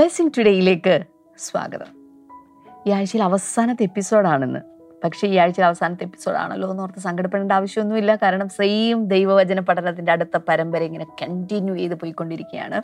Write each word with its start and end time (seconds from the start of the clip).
Blessing 0.00 0.30
ടുഡേയിലേക്ക് 0.38 1.04
സ്വാഗതം. 1.38 1.86
ഈ 2.86 2.90
ആഴ്ചയിൽ 2.90 3.22
അവസാനത്തെ 3.22 3.82
എപ്പിസോഡാണെന്ന്. 3.82 4.60
പക്ഷേ 5.04 5.28
ഈ 5.28 5.36
ആഴ്ചയിൽ 5.36 5.66
അവസാനത്തെ 5.66 6.04
എപ്പിസോഡാണല്ലോ 6.04 6.70
എന്ന് 6.70 6.82
ഓർത്ത് 6.82 6.98
സങ്കടപ്പെടേണ്ട 6.98 7.52
ആവശ്യമൊന്നുമില്ല. 7.52 8.16
കാരണം 8.16 8.48
സെയിം 8.48 9.04
ദൈവവചന 9.04 9.60
പഠനത്തിന്റെ 9.60 10.12
അടുത്ത 10.12 10.38
പരമ്പര 10.48 10.82
ഇങ്ങനെ 10.82 11.04
കണ്ടിന്യൂ 11.04 11.74
ചെയ്ത് 11.74 11.94
പോയിക്കൊണ്ടിരിക്കുകയാണ്. 11.94 12.82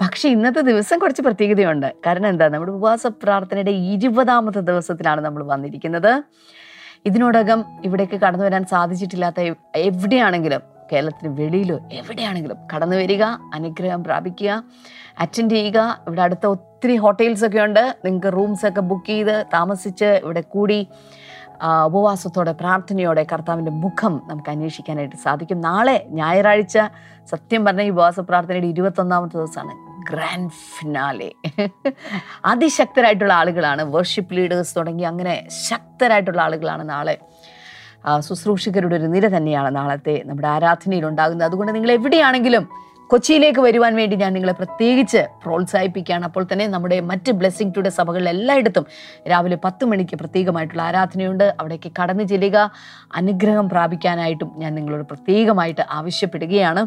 പക്ഷേ 0.00 0.28
ഇന്നത്തെ 0.28 0.60
ദിവസം 0.60 0.98
കുറച്ച് 0.98 1.22
പ്രത്യേകതയുണ്ട്. 1.22 1.94
കാരണം 2.06 2.26
എന്താ? 2.26 2.48
നമ്മുടെ 2.48 2.72
ഉപവാസ 2.72 3.06
പ്രാർത്ഥനയുടെ 3.06 3.70
ഇരുപതാമത്തെ 3.70 4.60
ദിവസത്തിലാണ് 4.60 5.20
നമ്മൾ 5.20 5.44
വന്നിരിക്കുന്നത്. 5.44 6.22
ഇതിനോടകം 7.04 7.64
ഇവിടേക്ക് 7.84 8.20
കടന്നു 8.20 8.44
വരാൻ 8.44 8.64
സാധിച്ചിട്ടില്ലാത്ത 8.64 9.54
എവിടെയാണെങ്കിലും 9.76 10.60
കേരളത്തിന് 10.92 11.40
വെളിയിലോ 11.40 11.80
എവിടെയാണെങ്കിലും 11.92 12.56
കടന്നു 12.76 12.96
വരിക 12.96 13.22
അനുഗ്രഹം 13.54 14.04
പ്രാപിക്കുക. 14.04 14.64
അറ്റൻഡ് 15.20 15.54
ചെയ്യുക 15.54 16.04
ഇവിടെ 16.06 16.22
അടുത്ത 16.22 16.46
ഒത്തിരി 16.46 16.96
ഹോട്ടൽസൊക്കെ 16.96 17.58
ഉണ്ട്. 17.58 17.96
നിങ്ങൾക്ക് 18.04 18.32
റൂംസ് 18.36 18.66
ഒക്കെ 18.66 18.80
ബുക്ക് 18.80 19.06
ചെയ്ത് 19.06 19.46
താമസിച്ച് 19.54 20.04
ഇവിടെ 20.04 20.40
കൂടി 20.40 20.88
ഉപവാസത്തോടെ 21.84 22.52
പ്രാർത്ഥനയോടെ 22.52 23.26
കർത്താവിന്റെ 23.32 23.72
മുഖം 23.72 24.22
നമുക്ക് 24.26 24.50
അന്വേഷിക്കാനായിട്ട് 24.50 25.16
സാധിക്കും. 25.16 25.60
നാളെ 25.60 26.06
ഞായറാഴ്ച 26.10 26.78
സത്യം 27.30 27.64
പറഞ്ഞ 27.64 27.82
ഈ 27.82 27.90
ഉപവാസ 27.90 28.20
പ്രാർത്ഥനയുടെ 28.20 28.66
ഇരുപത്തൊന്നാമത്തെ 28.66 29.36
ദിവസമാണ് 29.38 30.02
ഗ്രാൻഡ് 30.10 30.50
ഫിനാലെ 30.50 31.32
അതിശക്തരായിട്ടുള്ള 32.44 33.32
ആളുകളാണ് 33.32 33.82
വർഷിപ്പ് 33.82 34.36
ലീഡേഴ്സ് 34.36 34.76
തുടങ്ങി 34.76 35.02
അങ്ങനെ 35.02 35.48
ശക്തരായിട്ടുള്ള 35.68 36.42
ആളുകളാണ് 36.42 36.88
നാളെ. 36.88 37.18
ശുശ്രൂഷകരുടെ 38.20 38.96
ഒരു 38.96 39.06
നിര 39.06 39.28
തന്നെയാണ് 39.28 39.76
നാളത്തെ 39.76 40.22
നമ്മുടെ 40.26 40.48
ആരാധനയിൽ 40.48 41.06
ഉണ്ടാകുന്നത് 41.06 41.46
അതുകൊണ്ട് 41.48 41.74
നിങ്ങൾ 41.74 41.92
എവിടെയാണെങ്കിലും 41.92 42.68
കൊച്ചിയിലേക്ക് 43.12 43.60
വരുവാൻ 43.60 43.92
വേണ്ടി 44.00 44.16
ഞാൻ 44.16 44.32
നിങ്ങളെ 44.32 44.52
പ്രത്യേകിച്ച് 44.52 45.22
പ്രോത്സാഹിപ്പിക്കുകയാണ്. 45.42 46.24
അപ്പോൾ 46.24 46.44
തന്നെ 46.52 46.66
നമ്മുടെ 46.66 47.00
മറ്റ് 47.00 47.30
ബ്ലെസ്സിങ് 47.40 47.72
ടുഡേ 47.76 47.90
സഭകളിൽ 47.96 48.28
എല്ലായിടത്തും 48.28 48.84
രാവിലെ 49.30 49.58
പത്ത് 49.64 49.84
മണിക്ക് 49.84 50.16
പ്രത്യേകമായിട്ടുള്ള 50.16 50.82
ആരാധനയുണ്ട്. 50.82 51.44
അവിടേക്ക് 51.60 51.90
കടന്നു 51.98 52.24
ചെല്ലുക 52.24 52.56
അനുഗ്രഹം 53.14 53.68
പ്രാപിക്കാനായിട്ടും 53.68 54.52
ഞാൻ 54.56 54.74
നിങ്ങളോട് 54.74 55.04
പ്രത്യേകമായിട്ട് 55.10 55.84
ആവശ്യപ്പെടുകയാണ്. 55.98 56.84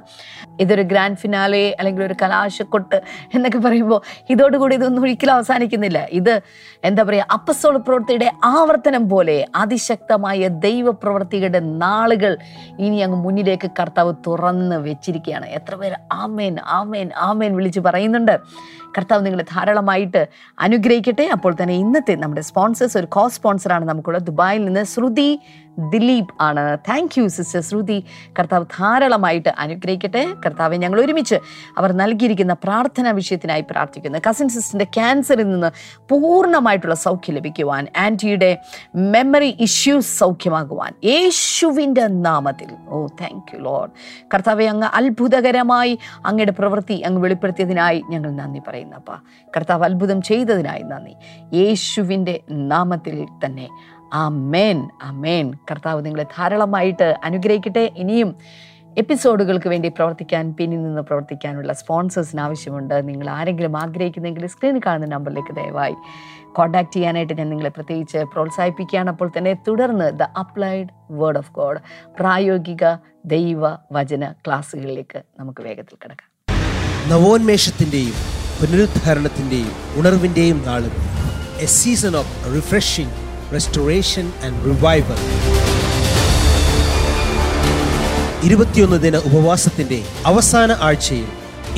ഇതൊരു 0.59 0.82
ഗ്രാൻഡ് 0.82 1.17
ഫിനാലെ 1.17 1.76
അല്ലെങ്കിൽ 1.80 2.04
ഒരു 2.04 2.16
കലാശക്കൊട്ട് 2.23 3.00
എന്നൊക്കെ 3.34 3.58
പറയുമ്പോൾ 3.58 4.02
ഇതോടുകൂടി 4.30 4.76
ഇതൊന്നും 4.76 5.04
ഒരിക്കലും 5.04 5.34
അവസാനിക്കുന്നില്ല. 5.34 6.08
ഇത് 6.12 6.42
എന്താ 6.86 7.03
പറയുക 7.03 7.33
അപ്പസോൾ 7.33 7.75
പ്രവൃത്തിയുടെ 7.78 8.28
ആവർത്തനം 8.44 9.03
പോലെ 9.09 9.38
അതിശക്തമായ 9.55 10.47
ദൈവപ്രവൃത്തികളുടെ 10.47 11.61
നാളുകൾ 11.83 12.38
ഇനി 12.80 12.97
അങ്ങ് 13.05 13.19
മുന്നിലേക്ക് 13.25 13.69
കർത്താവ് 13.80 14.14
തുറന്ന് 14.27 14.75
വെച്ചിരിക്കുകയാണ്. 14.88 15.45
എത്ര 15.58 15.75
പേര് 15.75 15.97
ആമേൻ 16.14 16.55
ആമേൻ 16.80 17.09
ആമേൻ 17.30 17.52
വിളിച്ച് 17.55 17.80
പറയുന്നുണ്ട്. 17.80 18.36
കർത്താവ് 18.97 19.25
നിങ്ങളെ 19.25 19.45
ധാരാളമായിട്ട് 19.53 20.22
അനുഗ്രഹിക്കട്ടെ. 20.59 21.25
അപ്പോൾ 21.36 21.53
തന്നെ 21.61 21.75
ഇന്നത്തെ 21.83 22.14
നമ്മുടെ 22.16 22.42
സ്പോൺസേഴ്സ് 22.42 22.97
ഒരു 22.97 23.08
കോ 23.16 23.23
സ്പോൺസറാണ് 23.27 23.86
നമുക്കുള്ളത്. 23.86 24.23
ദുബായിൽ 24.23 24.66
നിന്ന് 24.66 24.83
ശ്രുതി 24.83 25.30
ദിലീപ് 25.80 26.28
ആണ്. 26.42 26.78
Thank 26.78 27.22
you 27.22 27.28
sister 27.28 27.62
Shruti. 27.62 28.04
കർത്താവ് 28.40 28.66
ധാരാളമായിട്ട് 28.66 29.50
അനുഗ്രഹിക്കട്ടെ. 29.59 30.34
കർത്താവെ 30.45 30.78
ഞങ്ങൾ 30.78 31.02
ഒരുമിച്ച് 31.02 31.36
അവർ 31.78 31.92
നൽകിയിരിക്കുന്ന 31.92 32.54
പ്രാർത്ഥനാ 32.54 33.12
വിഷയത്തിനായി 33.12 33.62
പ്രാർത്ഥിക്കുന്നു. 33.62 34.20
കസിൻ 34.30 34.50
സിസ്റ്ററിന്റെ 34.50 34.86
ക്യാൻസറിൽ 34.86 35.52
നിന്ന് 35.52 35.72
പൂർണമായിട്ടുള്ള 36.09 36.95
സൗഖ്യം 36.95 37.36
ലഭിക്കുവാൻ 37.36 37.88
ആന്റിയുടെ 37.98 38.58
മെമ്മറി 38.95 39.58
ഇഷ്യൂസ് 39.59 40.20
സൗഖ്യമാകുവാൻ 40.20 40.94
യേശുവിന്റെ 41.04 42.08
നാമത്തിൽ. 42.08 42.67
ഓ 42.89 43.08
താങ്ക് 43.08 43.55
യു 43.55 43.60
ലോഡ് 43.60 43.92
കർത്താവെ 44.33 44.66
അങ്ങ് 44.66 44.88
അത്ഭുതകരമായി 44.94 45.99
അങ്ങയുടെ 46.26 46.52
പ്രവൃത്തി 46.52 46.94
അങ്ങ് 46.94 47.22
വെളിപ്പെടുത്തിയതിനായി 47.22 48.04
ഞങ്ങൾ 48.10 48.32
നന്ദി 48.32 48.61
പറയുന്നു 48.67 48.95
അപ്പാ. 48.95 49.20
കർത്താവ് 49.58 49.86
അത്ഭുതം 49.86 50.22
ചെയ്തതിനായി 50.22 50.82
നന്ദി. 50.82 51.14
യേശുവിന്റെ 51.58 52.39
നാമത്തിൽ 52.52 53.28
തന്നെ. 53.45 53.70
ആമേൻ 54.14 54.89
മേൻ 55.11 55.54
കർത്താവ് 55.71 56.05
നിങ്ങളെ 56.05 56.23
ധാരാളമായിട്ട് 56.23 57.16
അനുഗ്രഹിക്കട്ടെ. 57.23 57.92
ഇനിയും 57.98 58.36
എപ്പിസോഡുകൾക്ക് 58.98 59.70
വേണ്ടി 59.70 59.89
പ്രവർത്തിക്കാൻ 59.89 60.54
പിന്നിൽ 60.54 60.83
നിന്ന് 60.83 61.02
പ്രവർത്തിക്കാനുള്ള 61.02 61.73
സ്പോൺസേഴ്സിന് 61.73 62.42
ആവശ്യമുണ്ട്. 62.42 63.10
നിങ്ങൾ 63.10 63.30
ആരെങ്കിലും 63.30 63.77
ആഗ്രഹിക്കുന്നെങ്കിൽ 63.77 64.48
സ്ക്രീനിൽ 64.48 64.82
കാണുന്ന 64.86 65.16
നമ്പറിലേക്ക് 65.16 65.55
ദയവായി 65.55 65.95
കോൺടാക്ട് 66.54 66.95
ചെയ്യാനായിട്ട് 66.95 67.33
ഞാൻ 67.33 67.49
നിങ്ങളെ 67.49 67.70
പ്രത്യേകിച്ച് 67.70 68.17
പ്രോത്സാഹിപ്പിക്കുകയാണ്. 68.17 69.10
അപ്പോൾ 69.10 69.32
തന്നെ 69.38 69.54
തുടർന്ന് 69.67 70.20
the 70.20 70.23
applied 70.23 70.87
word 71.11 71.37
of 71.37 71.52
God 71.52 71.80
പ്രായോഗിക 72.20 72.95
ദൈവ 73.26 73.77
വചന 73.92 74.32
ക്ലാസ്സുകളിലേക്ക് 74.32 75.23
നമുക്ക് 75.39 75.64
വേഗത്തിൽ 75.64 75.95
കിടക്കാം. 75.95 76.30
നവോന്മേഷത്തിന്റെയും 77.11 78.14
പുനരുദ്ധാരണത്തിന്റെയും 78.61 79.72
ഉണർവിന്റെയും 79.95 80.64
നാളുകൾ 80.67 81.02
a 81.61 81.66
season 81.66 82.16
of 82.16 82.55
refreshing 82.55 83.24
restoration 83.54 84.32
and 84.45 84.60
revival 84.70 85.20
ഇരുപത്തിയൊന്ന് 88.48 88.98
ദിന 89.06 89.17
ഉപവാസത്തിന്റെ 89.17 90.00
അവസാന 90.26 90.72
ആഴ്ചയിൽ 90.88 91.28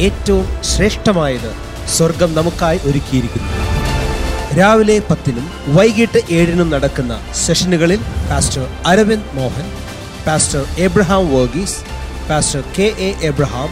ഏറ്റവും 0.07 0.45
ശ്രേഷ്ഠമായത് 0.63 1.51
സ്വർഗം 1.95 2.35
നമുക്കായി 2.35 2.79
ഒരുക്കിയിരിക്കുന്നു. 2.89 3.51
രാവിലെ 4.57 4.99
പത്തിനും 4.99 5.45
വൈകിട്ട് 5.77 6.19
ഏഴിനും 6.29 6.69
നടക്കുന്ന 6.69 7.19
സെഷനുകളിൽ 7.45 7.99
pastor 8.29 8.63
Aravind 8.85 9.35
Mohan 9.35 9.67
pastor 10.25 10.63
Abraham 10.77 11.33
Varghese 11.35 11.79
pastor 12.29 12.63
K 12.77 12.87
A 12.99 13.09
Abraham 13.23 13.69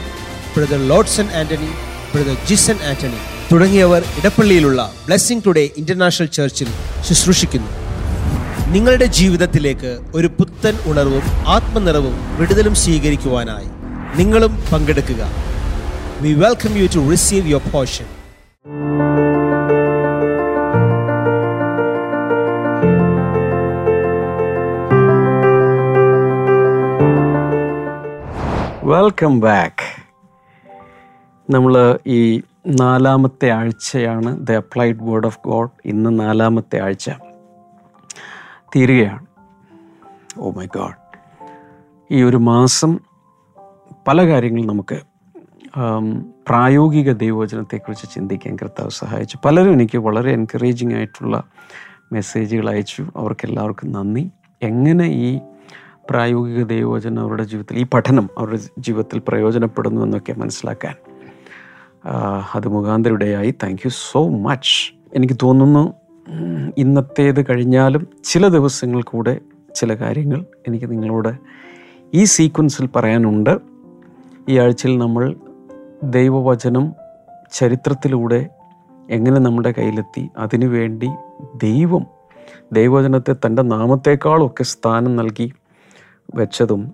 brother 0.56 0.82
Lodson 0.92 1.30
Antony 1.42 1.72
brother 2.14 2.38
Jison 2.50 2.78
Antony 2.92 3.22
തുടങ്ങിയവർ 3.52 4.04
ഇടപ്പള്ളിയിലുള്ള 4.20 4.92
ബ്ലെസ്സിംഗ് 5.08 5.46
ടുഡേ 5.46 5.72
ഇന്റർനാഷണൽ 5.78 6.30
ചർച്ചിൽ 6.38 6.70
ശുശ്രൂഷിക്കുന്നു. 7.08 7.85
നിങ്ങളുടെ 8.74 9.06
ജീവിതത്തിലേക്ക് 9.06 10.00
ഒരു 10.16 10.28
പുത്തൻ 10.28 10.74
ഉണർവും 10.86 11.22
ആത്മനിറവും 11.48 12.16
വിടുതലും 12.40 12.76
സ്വീകരിക്കുവാനായി 12.76 13.68
നിങ്ങളും 14.18 14.58
പങ്കെടുക്കുക. 14.74 15.24
We 16.22 16.34
welcome 16.34 16.78
you 16.78 16.88
to 16.96 17.10
receive 17.12 17.50
your 17.50 17.72
portion 17.72 18.06
welcome 28.84 29.40
back 29.40 29.86
നമ്മൾ 31.50 32.00
ഈ 32.08 32.42
നാലാമത്തെ 32.68 33.50
ആഴ്ചയാണ് 33.50 34.48
the 34.48 34.52
applied 34.52 34.98
word 35.02 35.26
of 35.26 35.40
God 35.46 35.70
ഇന്ന് 35.86 36.20
നാലാമത്തെ 36.20 36.82
ആഴ്ച. 36.84 37.10
തീരുകയാണ്. 38.76 39.26
ഓ 40.40 40.52
മൈ 40.52 40.66
ഗാഡ് 40.66 41.02
ഈ 42.12 42.24
ഒരു 42.24 42.38
മാസം 42.38 43.00
പല 44.08 44.28
കാര്യങ്ങളും 44.28 44.68
നമുക്ക് 44.68 45.02
പ്രായോഗിക 46.48 47.12
ദൈവവചനത്തെക്കുറിച്ച് 47.12 48.08
ചിന്തിക്കാൻ 48.16 48.58
കർത്താവ് 48.62 48.90
സഹായിച്ചു. 48.90 49.38
പലരും 49.46 49.74
എനിക്ക് 49.74 49.98
വളരെ 49.98 50.32
എൻകറേജിങ് 50.32 50.94
ആയിട്ടുള്ള 50.94 51.44
മെസ്സേജുകൾ 52.12 52.70
അയച്ചു. 52.70 53.06
അവർക്കെല്ലാവർക്കും 53.16 53.92
നന്ദി. 53.92 54.32
എങ്ങനെ 54.62 55.06
ഈ 55.06 55.40
പ്രായോഗിക 56.10 56.64
ദൈവവചനം 56.64 57.22
അവരുടെ 57.22 57.44
ജീവിതത്തിൽ 57.44 57.78
ഈ 57.78 57.86
പഠനം 57.94 58.30
അവരുടെ 58.38 58.60
ജീവിതത്തിൽ 58.80 59.22
പ്രയോജനപ്പെടുന്നു 59.28 60.02
എന്നൊക്കെ 60.02 60.34
മനസ്സിലാക്കാൻ 60.34 60.96
അത് 62.56 62.68
മുഖാന്തരുടെയായി 62.68 63.52
താങ്ക് 63.64 63.82
യു 63.86 63.92
സോ 64.12 64.30
മച്ച് 64.30 64.94
എനിക്ക് 65.14 65.36
തോന്നുന്നു 65.44 65.94
ഇന്നത്തേത് 66.78 67.46
കഴിഞ്ഞാലും 67.50 68.08
ചില 68.24 68.48
ദിവസങ്ങൾ 68.48 69.02
കൂടെ 69.02 69.40
ചില 69.76 69.94
കാര്യങ്ങൾ 69.94 70.46
എനിക്ക് 70.68 70.92
നിങ്ങളോട് 70.92 71.34
ഈ 72.14 72.24
സീക്വൻസിൽ 72.24 72.90
പറയാനുണ്ട്. 72.96 73.60
ഈ 74.50 74.58
ആഴ്ചയിൽ 74.58 74.98
നമ്മൾ 74.98 75.36
ദൈവവചനം 76.04 76.94
ചരിത്രത്തിലൂടെ 77.54 78.50
എങ്ങനെ 79.10 79.40
നമ്മുടെ 79.40 79.74
കയ്യിലെത്തി 79.78 80.30
അതിനുവേണ്ടി 80.38 81.10
ദൈവം 81.64 82.06
ദൈവവചനത്തെ 82.74 83.36
തന്റെ 83.46 83.62
നാമത്തെക്കാളൊക്കെ 83.62 84.64
സ്ഥാനം 84.64 85.16
നൽകി 85.16 85.54
വെച്ചതും 86.36 86.94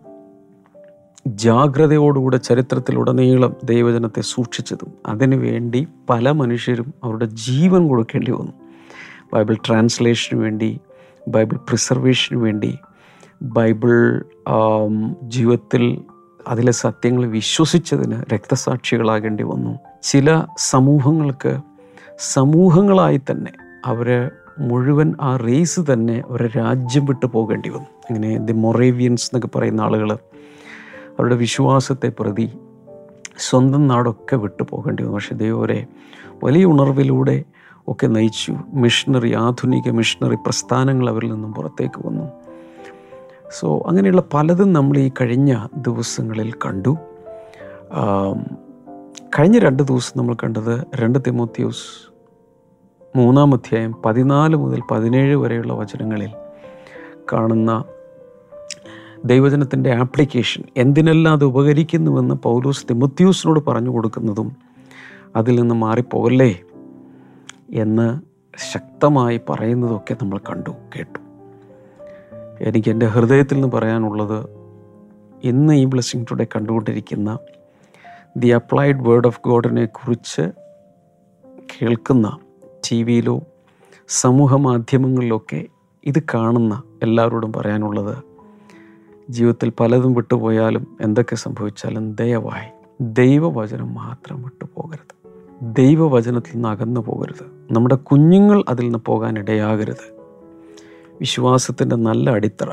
ജാഗ്രതയോടുകൂടെ 1.28 2.38
ചരിത്രത്തിലുടനീളം 2.38 3.56
ദൈവജനത്തെ 3.64 4.22
സൂക്ഷിച്ചതും 4.22 4.94
അതിനുവേണ്ടി 5.06 5.88
പല 6.10 6.32
മനുഷ്യരും 6.32 6.94
അവരുടെ 7.04 7.26
ജീവൻ 7.26 7.88
കൊടുക്കേണ്ടി 7.88 8.32
വന്നു. 8.32 8.54
ബൈബിൾ 9.34 9.58
ട്രാൻസ്ലേഷന് 9.68 10.40
വേണ്ടി 10.40 10.80
ബൈബിൾ 11.28 11.56
പ്രിസർവേഷന് 11.56 12.38
വേണ്ടി 12.38 12.78
ബൈബിൾ 13.42 14.26
ജീവിതത്തിൽ 15.24 16.02
അതിലെ 16.48 16.72
സത്യങ്ങൾ 16.72 17.26
വിശ്വസിച്ചതിന് 17.26 18.34
രക്തസാക്ഷികളാകേണ്ടി 18.34 19.44
വന്നു. 19.44 19.80
ചില 20.04 20.44
സമൂഹങ്ങൾക്ക് 20.58 21.60
സമൂഹങ്ങളായി 22.20 23.22
തന്നെ 23.32 23.52
അവർ 23.86 24.32
മുഴുവൻ 24.60 25.16
ആ 25.22 25.36
റേസ് 25.38 25.80
തന്നെ 25.94 26.24
ഒരു 26.26 26.50
രാജ്യം 26.58 27.06
വിട്ട് 27.06 27.26
പോകേണ്ടി 27.26 27.70
വന്നു. 27.70 27.90
അങ്ങനെ 28.10 28.38
ദി 28.38 28.54
മൊറേവിയൻസ് 28.54 29.32
എന്നൊക്കെ 29.34 29.58
പറയുന്ന 29.58 29.82
ആളുകൾ 29.82 30.12
അവരുടെ 30.12 31.36
വിശ്വാസത്തെ 31.36 32.10
പ്രതി 32.20 32.52
സ്വന്തം 33.38 33.88
നാടൊക്കെ 33.88 34.36
വിട്ടു 34.36 34.64
പോകേണ്ടി 34.70 35.04
വന്നു. 35.04 35.16
പക്ഷേ 35.16 35.36
ദൈവരെ 35.36 35.86
വലിയ 36.44 36.66
ഉണർവിലൂടെ 36.66 37.44
ഒക്കെ 37.88 38.08
നയിച്ചു. 38.08 38.56
മിഷണറി 38.74 39.34
ആധുനിക 39.34 39.90
മിഷണറി 39.90 40.36
പ്രസ്ഥാനങ്ങൾ 40.36 41.10
അവരിൽ 41.10 41.34
നിന്നും 41.34 41.54
പുറത്തേക്ക് 41.54 42.08
വന്നു. 42.08 42.32
സോ 43.60 43.84
അങ്ങനെയുള്ള 43.88 44.24
പലതും 44.34 44.74
നമ്മൾ 44.74 44.98
ഈ 44.98 45.12
കഴിഞ്ഞ 45.22 45.66
ദിവസങ്ങളിൽ 45.78 46.54
കണ്ടു. 46.66 46.98
കഴിഞ്ഞ 49.40 49.60
രണ്ട് 49.60 49.84
ദിവസം 49.84 50.14
നമ്മൾ 50.18 50.34
കണ്ടത് 50.34 50.84
രണ്ട് 50.96 51.20
തിമോത്യൂസ് 51.28 52.12
മൂന്നാം 53.16 53.54
അധ്യായം 53.54 53.96
പതിനാല് 54.06 54.56
മുതൽ 54.56 54.82
പതിനേഴ് 54.92 55.36
വരെയുള്ള 55.36 55.74
വചനങ്ങളിൽ 55.74 56.30
കാണുന്ന 57.34 57.84
ദൈവജനത്തിന്റെ 59.26 59.94
ആപ്ലിക്കേഷൻ 59.94 60.64
എന്തിനെല്ലാം 60.78 61.36
അത് 61.36 61.46
ഉപകരിക്കുന്നുവെന്ന് 61.46 62.36
പൗലൂസ് 62.36 62.86
തിമത്യൂസിനോട് 62.90 63.60
പറഞ്ഞു 63.68 63.90
കൊടുക്കുന്നതും 63.90 64.56
അതിൽ 65.36 65.60
നിന്ന് 65.60 65.76
മാറിപ്പോകല്ലേ 65.76 66.62
എന്ന് 67.74 68.22
ശക്തമായി 68.74 69.42
പറയുന്നതൊക്കെ 69.50 70.14
നമ്മൾ 70.22 70.38
കണ്ടു 70.38 70.70
കേട്ടു. 70.70 71.20
എനിക്ക് 72.62 72.92
എന്റെ 72.92 73.06
ഹൃദയത്തിൽ 73.06 73.56
നിന്ന് 73.56 73.68
പറയാനുള്ളത് 73.68 74.50
ഇന്ന് 75.44 75.74
ഈ 75.74 75.86
ബ്ലെസ്സിങ് 75.86 76.26
ടുഡേ 76.32 76.46
കണ്ടുകൊണ്ടിരിക്കുന്ന 76.56 77.38
ദി 78.38 78.48
അപ്ലൈഡ് 78.48 79.02
വേർഡ് 79.02 79.28
ഓഫ് 79.28 79.40
ഗോഡിനെ 79.46 79.86
കുറിച്ച് 79.86 80.42
കേൾക്കുന്ന 81.46 82.38
ടി 82.92 83.04
വിയിലോ 83.04 83.42
സമൂഹ 84.08 84.56
മാധ്യമങ്ങളിലൊക്കെ 84.56 85.68
ഇത് 86.06 86.24
കാണുന്ന 86.34 86.84
എല്ലാവരോടും 87.04 87.54
പറയാനുള്ളത് 87.54 88.24
ജീവിതത്തിൽ 89.30 89.70
പലതും 89.70 90.14
വിട്ടുപോയാലും 90.14 90.98
എന്തൊക്കെ 91.02 91.36
സംഭവിച്ചാലും 91.36 92.16
ദയവായി 92.16 92.70
ദൈവവചനം 93.02 93.94
മാത്രം 93.94 94.44
വിട്ടുപോകരുത്. 94.44 95.21
ദൈവവചനത്തിൽ 95.62 96.52
നിന്ന് 96.54 96.70
അകന്നു 96.70 97.02
പോകരുത്. 97.02 97.74
നമ്മുടെ 97.74 97.96
കുഞ്ഞുങ്ങൾ 97.96 98.64
അതിൽ 98.70 98.84
നിന്ന് 98.84 99.00
പോകാൻ 99.06 99.38
ഇടയാകരുത്. 99.38 100.16
വിശ്വാസത്തിന്റെ 101.20 101.96
നല്ല 101.96 102.30
അടിത്തറ. 102.30 102.68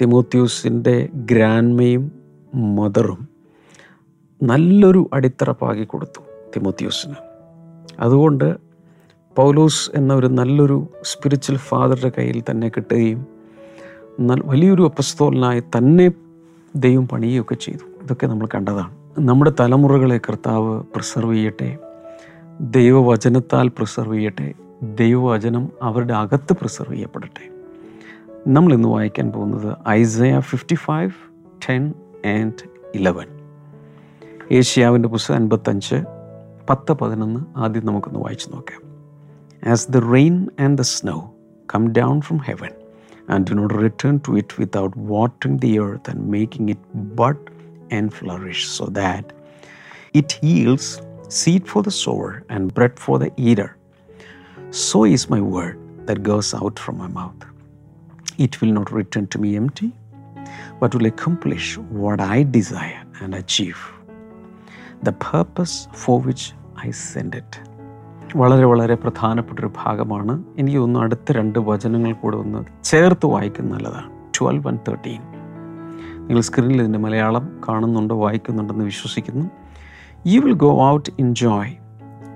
തിമോത്യൂസിന്റെ 0.00 1.08
ഗ്രാൻമയും 1.14 2.12
മദറും 2.54 3.28
നല്ലൊരു 4.42 5.10
അടിത്തറ 5.12 5.50
പാകി 5.50 5.84
കൊടുത്തു 5.84 6.20
തിമോത്യൂസിന് 6.56 7.14
അതുകൊണ്ട് 8.00 8.56
പൗലോസ് 9.36 9.90
എന്ന 9.94 10.14
ഒരു 10.14 10.26
നല്ലൊരു 10.26 10.86
സ്പിരിച്വൽ 11.02 11.56
ഫാദറുടെ 11.56 12.12
കയ്യിൽ 12.18 12.42
തന്നെ 12.50 12.68
കിട്ടുകയും 12.68 13.26
വലിയൊരു 14.44 14.82
അപ്പസ്തോലനായി 14.82 15.60
തന്നെ 15.60 16.12
ദൈവം 16.76 17.08
പണിയുകയൊക്കെ 17.08 17.54
ചെയ്തു. 17.54 18.02
ഇതൊക്കെ 18.02 18.26
നമ്മൾ 18.26 18.48
കണ്ടതാണ്. 18.54 18.95
നമ്മുടെ 19.18 19.52
തലമുറകളെ 19.60 20.18
കർത്താവ് 20.18 20.82
പ്രിസർവ് 20.82 21.34
ചെയ്യട്ടെ. 21.34 21.78
ദൈവവചനത്താൽ 22.60 23.68
പ്രിസർവ് 23.68 24.14
ചെയ്യട്ടെ. 24.14 24.54
ദൈവവചനം 24.82 25.68
അവരുടെ 25.82 26.14
അകത്ത് 26.14 26.52
പ്രിസർവ് 26.52 26.94
ചെയ്യപ്പെടട്ടെ. 26.94 27.50
നമ്മൾ 28.48 28.74
ഇന്ന് 28.74 28.88
വായിക്കാൻ 28.88 29.32
പോകുന്നത് 29.32 29.76
Isaiah 29.88 30.40
fifty 30.40 30.74
five 30.74 31.10
ten 31.68 31.94
and 32.26 32.68
eleven 32.94 33.26
ഏഷ്യാവിന്റെ 34.52 35.08
പുസ്തകം 35.08 35.36
അൻപത്തഞ്ച് 35.36 36.04
പത്ത് 36.70 36.92
പതിനൊന്ന് 36.92 37.40
ആദ്യം 37.56 37.86
നമുക്കൊന്ന് 37.86 38.20
വായിച്ചു 38.20 38.50
നോക്കാം. 38.50 38.82
As 39.70 39.92
the 39.92 39.96
rain 39.96 40.48
and 40.60 40.78
the 40.78 40.80
snow 40.80 41.34
come 41.74 41.92
down 41.92 42.20
from 42.20 42.38
heaven 42.38 42.70
and 43.30 43.46
do 43.50 43.54
not 43.54 43.74
return 43.74 44.20
to 44.28 44.38
it 44.38 44.62
without 44.62 44.92
watering 45.12 45.58
the 45.58 45.80
earth 45.80 46.10
and 46.10 46.36
making 46.36 46.74
it 46.74 47.00
bud 47.20 47.55
and 47.90 48.12
flourish, 48.12 48.66
so 48.68 48.86
that 48.86 49.32
it 50.14 50.38
yields 50.42 51.00
seed 51.28 51.66
for 51.66 51.82
the 51.82 51.90
sower 51.90 52.44
and 52.48 52.72
bread 52.74 52.98
for 52.98 53.18
the 53.18 53.32
eater. 53.36 53.76
So 54.70 55.04
is 55.04 55.28
my 55.30 55.40
word 55.40 55.78
that 56.06 56.22
goes 56.22 56.54
out 56.54 56.78
from 56.78 56.98
my 56.98 57.08
mouth. 57.08 57.42
It 58.38 58.60
will 58.60 58.72
not 58.72 58.92
return 58.92 59.26
to 59.28 59.38
me 59.38 59.56
empty, 59.56 59.92
but 60.80 60.94
will 60.94 61.06
accomplish 61.06 61.78
what 62.02 62.20
I 62.20 62.42
desire 62.42 63.02
and 63.20 63.34
achieve 63.34 63.78
the 65.02 65.12
purpose 65.12 65.88
for 65.92 66.20
which 66.20 66.52
I 66.76 66.90
send 66.90 67.34
it. 67.34 67.50
വളരെ 68.36 68.64
വളരെ 68.64 68.94
പ്രധാനപ്പെട്ട 69.02 69.58
ഒരു 69.60 69.70
ഭാഗമാണ് 69.82 70.34
എനിക്ക് 70.60 70.78
തോന്നുന്നു 70.78 71.02
അടുത്ത 71.04 71.32
രണ്ട് 71.32 71.58
വചനങ്ങൾ 71.68 72.12
കൂടെ 72.22 72.36
ഒന്ന് 72.36 72.60
ചേർത്ത് 72.90 73.26
വായിക്കുന്നത് 73.34 73.74
നല്ലതാണ് 73.76 74.10
ട്വൽവ് 74.36 74.68
ആൻഡ് 74.70 74.82
തേർട്ടീൻ 74.88 75.22
നിങ്ങൾ 76.28 76.42
സ്ക്രീനിൽ 76.48 76.80
ഇതിന്റെ 76.82 76.98
മലയാളം 76.98 77.44
കാണുന്നുണ്ടോ 77.66 78.16
വായിക്കുന്നുണ്ടെന്ന് 78.24 78.84
വിശ്വസിക്കുന്നു. 78.84 79.46
You 80.32 80.40
will 80.46 80.56
go 80.64 80.70
out 80.94 81.10
in 81.24 81.28
joy 81.34 81.72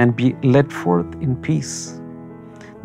and 0.03 0.13
be 0.21 0.29
led 0.57 0.77
forth 0.83 1.19
in 1.27 1.35
peace 1.47 1.77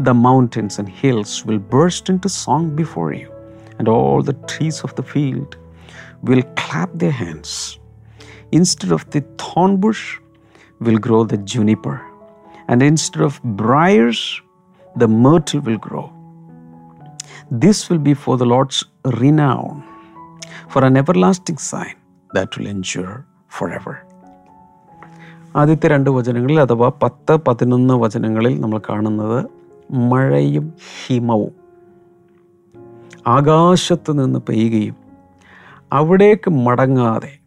the 0.08 0.10
mountains 0.10 0.78
and 0.82 0.94
hills 1.02 1.38
will 1.50 1.64
burst 1.76 2.14
into 2.26 2.28
song 2.28 2.70
before 2.82 3.14
you 3.22 3.30
and 3.78 3.92
all 3.98 4.24
the 4.32 4.36
trees 4.54 4.82
of 4.88 4.96
the 5.02 5.06
field 5.14 5.56
will 6.30 6.44
clap 6.64 6.98
the 7.06 7.12
hands 7.22 7.58
instead 8.60 8.96
of 9.00 9.08
the 9.16 9.22
thorn 9.56 9.74
bush 9.84 10.04
will 10.86 10.98
grow 11.06 11.24
the 11.24 11.38
juniper, 11.52 11.98
and 12.68 12.82
instead 12.82 13.24
of 13.28 13.34
briars, 13.44 14.22
the 14.96 15.08
myrtle 15.08 15.62
will 15.62 15.78
grow. 15.88 16.06
This 17.64 17.78
will 17.90 18.04
be 18.10 18.14
for 18.14 18.38
the 18.42 18.48
Lord's 18.54 18.80
renown, 19.22 19.84
for 20.64 21.16
lasting 21.16 21.60
sign 21.60 21.96
that 22.36 22.62
will 22.62 22.68
will 22.68 23.08
for 23.50 23.70
ever 23.70 23.96
ആദ്യത്തെ 25.56 25.88
രണ്ട് 25.88 26.10
വചനങ്ങളിൽ 26.10 26.60
അഥവാ 26.60 26.92
പത്ത് 27.04 27.38
പതിനൊന്ന് 27.38 27.94
വചനങ്ങളിൽ 27.94 28.60
നമ്മൾ 28.60 28.82
കാണുന്നത് 28.90 29.46
മഴയും 29.92 30.74
ഹിമവും. 31.08 31.54
ആകാശത്ത് 33.28 34.20
നിന്ന് 34.20 34.40
പെയ്യുകയും 34.40 34.96
അവിടേക്ക് 35.94 36.50
മടങ്ങാതെ 36.50 37.40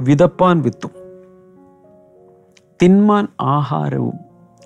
വിതപ്പാൻ 0.00 0.62
വിത്തും 0.62 0.90
തിന്മാൻ 2.82 3.28
ആഹാരവും 3.40 4.18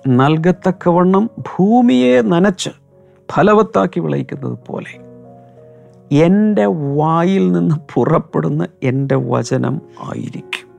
നൽകത്തക്കവണ്ണം 0.07 1.29
ഭൂമിയെ 1.39 2.21
നനച്ച് 2.21 2.69
ഫലവത്താക്കി 3.33 3.99
വിളയിക്കുന്നത് 3.99 4.57
പോലെ 4.67 5.06
എന്റെ 6.11 6.65
വായിൽ 6.65 7.51
നിന്ന് 7.51 7.75
പുറപ്പെടുന്ന 7.93 8.67
എന്റെ 8.83 9.15
വചനം 9.15 9.81
ആയിരിക്കും. 10.03 10.69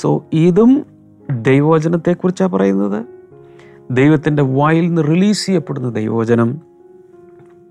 സോ 0.00 0.24
ഇതും 0.32 0.86
ദൈവവചനത്തെക്കുറിച്ചാണ് 1.30 2.52
പറയുന്നത്. 2.52 3.06
ദൈവത്തിന്റെ 3.90 4.42
വായിൽ 4.42 4.86
നിന്ന് 4.86 5.02
റിലീസ് 5.02 5.46
ചെയ്യപ്പെടുന്ന 5.46 5.90
ദൈവവചനം 5.90 6.60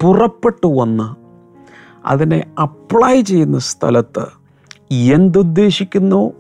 പുറപ്പെട്ടു 0.02 0.68
വന്ന് 0.68 1.16
അതിനെ 2.08 2.44
അപ്ലൈ 2.62 3.22
ചെയ്യുന്ന 3.22 3.60
സ്ഥലത്ത് 3.60 4.26
എന്തുദ്ദേശിക്കുന്നോ? 4.94 6.32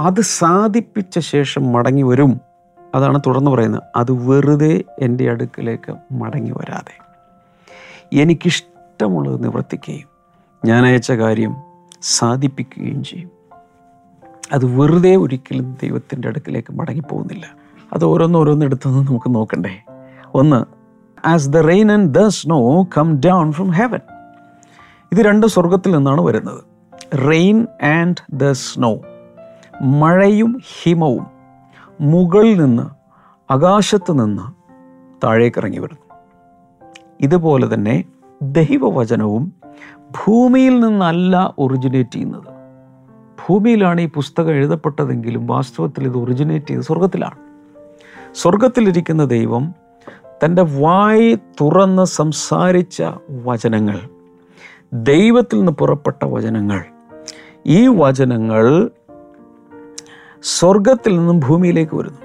അത് 0.00 0.20
സാധിപ്പിച്ച 0.20 1.18
ശേഷം 1.18 1.72
മടങ്ങി 1.72 2.02
വരും. 2.02 2.40
അതാണ് 2.94 3.20
തുടർന്ന് 3.26 3.50
പറയുന്നത്. 3.50 3.82
അത് 3.96 4.12
വെറുതെ 4.12 4.84
എന്റെ 4.98 5.30
അടുക്കിലേക്ക് 5.30 5.94
മടങ്ങി 6.12 6.50
വരാതെ. 6.50 6.98
എനിക്കിഷ്ടമുള്ളത് 8.94 9.44
നിവർത്തിക്കുകയും 9.44 10.08
ഞാൻ 10.64 10.86
അയച്ച 10.86 11.12
കാര്യം 11.12 11.54
സാധിപ്പിക്കുകയും 12.02 13.04
ചെയ്യും. 13.04 13.30
അത് 14.52 14.64
വെറുതെ 14.64 15.16
ഒരിക്കലും 15.16 15.76
ദൈവത്തിന്റെ 15.82 16.28
അടുക്കിലേക്ക് 16.28 16.72
മടങ്ങിപ്പോകുന്നില്ല. 16.72 17.46
അത് 17.92 18.04
ഓരോന്നോരോന്ന് 18.04 18.66
എടുത്തൊന്ന് 18.66 18.98
നമുക്ക് 18.98 19.34
നോക്കണ്ടേ. 19.34 19.82
ഒന്ന് 20.34 20.64
as 21.26 21.48
the 21.48 21.56
rain 21.56 21.92
and 21.92 22.14
the 22.14 22.28
snow 22.28 22.82
come 22.82 23.20
down 23.26 23.52
from 23.52 23.70
heaven 23.70 24.00
ഇത് 25.12 25.18
രണ്ട് 25.18 25.46
സ്വർഗത്തിൽ 25.46 25.96
നിന്നാണ് 25.96 26.20
വരുന്നത്. 26.20 26.64
റെയിൻ 27.28 27.66
ആൻഡ് 27.82 28.22
ദ 28.32 28.52
സ്നോ 28.52 29.00
മഴയും 29.82 30.60
ഹിമവും 30.82 31.26
മുകളിൽ 32.00 32.64
നിന്ന് 32.64 32.86
ആകാശത്ത് 33.52 34.12
നിന്ന് 34.12 34.42
താഴേക്കിറങ്ങി 35.26 35.78
വരുന്നു. 35.78 36.16
ഇതുപോലെ 37.20 37.74
തന്നെ 37.74 38.04
ദൈവവചനവും 38.52 39.52
ഭൂമിയിൽ 40.10 40.80
നിന്നല്ല 40.80 41.54
ഒറിജിനേറ്റ് 41.58 42.10
ചെയ്യുന്നത്. 42.10 42.54
ഭൂമിയിലാണ് 43.48 44.00
ഈ 44.00 44.08
പുസ്തകം 44.08 44.50
എഴുതപ്പെട്ടതെങ്കിലും 44.50 45.46
വാസ്തവത്തിൽ 45.46 46.04
ഇത് 46.04 46.18
ഒറിജിനേറ്റ് 46.18 46.66
ചെയ്ത് 46.66 46.82
സ്വർഗത്തിലാണ് 46.82 47.38
സ്വർഗത്തിലിരിക്കുന്ന 48.34 49.24
ദൈവം 49.24 49.74
തന്റെ 50.44 50.62
വായി 50.62 51.34
തുറന്ന് 51.34 52.04
സംസാരിച്ച 52.04 53.02
വചനങ്ങൾ 53.44 54.00
ദൈവത്തിൽ 54.92 55.56
നിന്ന് 55.56 55.72
പുറപ്പെട്ട 55.72 56.24
വചനങ്ങൾ 56.24 56.84
ഈ 57.66 57.86
വചനങ്ങൾ 57.86 58.90
സ്വർഗത്തിൽ 60.42 61.18
നിന്നും 61.18 61.40
ഭൂമിയിലേക്ക് 61.40 61.96
വരുന്നു. 61.96 62.18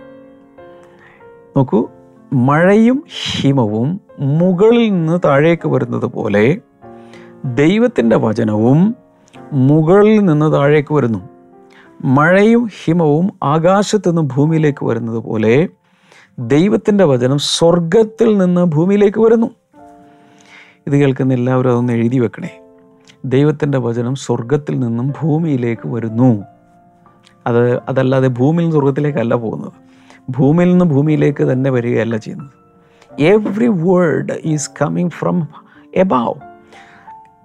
നോക്കൂ 1.57 1.89
മഴയും 2.33 3.03
ഹിമവും 3.31 4.01
മുകളിൽ 4.19 4.91
നിന്ന് 4.91 5.19
താഴേക്ക് 5.25 5.67
വരുന്നത് 5.67 6.05
പോലെ 6.05 6.57
ദൈവത്തിന്റെ 7.45 8.15
വചനവും 8.15 8.95
മുകളിൽ 9.53 10.25
നിന്ന് 10.25 10.53
താഴേക്ക് 10.53 10.93
വരുന്നു. 10.93 11.19
മഴയും 12.03 12.69
ഹിമവും 12.83 13.29
ആകാശത്തു 13.43 14.09
നിന്ന് 14.09 14.21
ഭൂമിയിലേക്ക് 14.21 14.85
വരുന്നത് 14.85 15.17
പോലെ 15.17 15.69
ദൈവത്തിന്റെ 16.39 17.03
വചനം 17.03 17.37
സ്വർഗത്തിൽ 17.37 18.37
നിന്ന് 18.37 18.65
ഭൂമിയിലേക്ക് 18.65 19.21
വരുന്നു. 19.21 19.47
ഇത് 20.87 20.95
കേൾക്കുന്ന 20.95 21.33
എല്ലാവരും 21.33 21.69
അതൊന്ന് 21.69 21.93
എഴുതി 21.93 22.19
വെക്കണേ. 22.19 22.61
ദൈവത്തിന്റെ 23.25 23.77
വചനം 23.77 24.15
സ്വർഗത്തിൽ 24.15 24.79
നിന്നും 24.79 25.13
ഭൂമിയിലേക്ക് 25.21 25.87
വരുന്നു. 25.87 26.43
അത് 27.47 27.79
അതല്ലാതെ 27.79 28.27
ഭൂമിയിൽ 28.27 28.65
നിന്ന് 28.65 28.71
സ്വർഗത്തിലേക്കല്ല 28.71 29.35
പോകുന്നത്. 29.35 29.71
ഭൂമിയിൽ 30.29 30.71
നിന്ന് 30.71 30.85
ഭൂമിയിലേക്ക് 30.85 31.43
തന്നെ 31.43 31.69
വരികയല്ല 31.69 32.17
ചെയ്യുന്നത്. 32.17 32.58
Every 33.17 33.67
word 33.67 34.33
is 34.45 34.71
coming 34.81 35.09
from 35.09 35.47
above 35.95 36.33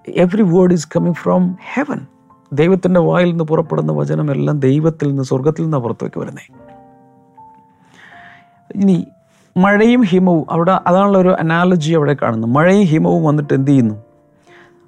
every 0.09 0.42
word 0.42 0.73
is 0.73 0.88
coming 0.97 1.14
from 1.14 1.59
heaven 1.73 2.06
ദൈവത്തിന്റെ 2.52 3.00
വായിൽ 3.00 3.30
നിന്ന് 3.30 3.44
പുറപ്പെടുന്ന 3.44 3.92
വചനമെല്ലാം 3.92 4.61
ദൈവത്തിൽ 4.61 5.09
നിന്ന് 5.09 5.23
സ്വർഗത്തിൽ 5.23 5.62
നിന്ന് 5.62 5.76
പുറത്തേക്ക് 5.76 6.21
വരുന്നത് 6.21 6.64
ഇനി 8.76 9.06
മഴയും 9.56 10.02
ഹിമവും 10.02 10.47
അവിടെ 10.50 10.78
അതാണുള്ള 10.87 11.18
ഒരു 11.18 11.28
അനാലജി 11.28 11.92
അവിടെ 11.92 12.16
കാണുന്നു 12.23 12.47
മഴയും 12.47 12.85
ഹിമവും 12.85 13.25
വന്നിട്ട് 13.25 13.54
എന്ത് 13.54 13.71
ചെയ്യുന്നു? 13.71 13.94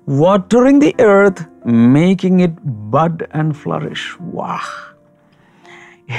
Watering 0.09 0.81
the 0.81 0.95
earth 1.01 1.69
making 1.69 2.43
it 2.43 2.69
bud 2.69 3.39
and 3.39 3.55
flourish 3.55 4.23
വാഹ്. 4.23 4.97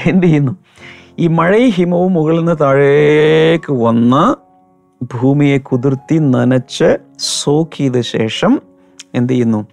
എന്ത് 0.10 0.26
ചെയ്യുന്നു? 0.26 0.56
ഈ 1.20 1.28
മഴയും 1.28 1.70
ഹിമവും 1.70 2.14
മുകളിൽ 2.14 2.38
നിന്ന് 2.38 2.56
താഴേക്ക് 2.62 3.74
വന്ന് 3.74 4.47
ഭൂമിയെ 5.02 5.58
കുതിർത്തി 5.58 6.18
നനച്ച് 6.18 6.98
സോക്ക് 7.20 7.78
ചെയ്ത 7.78 8.00
ശേഷം 8.00 8.62
എന്ത് 9.16 9.34
ചെയ്യുന്നു? 9.34 9.68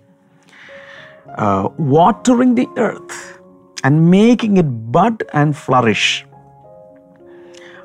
Watering 1.81 2.57
the 2.57 2.67
earth 2.79 3.39
and 3.87 4.01
making 4.01 4.61
it 4.61 4.69
bud 4.69 5.37
and 5.37 5.55
flourish 5.55 6.27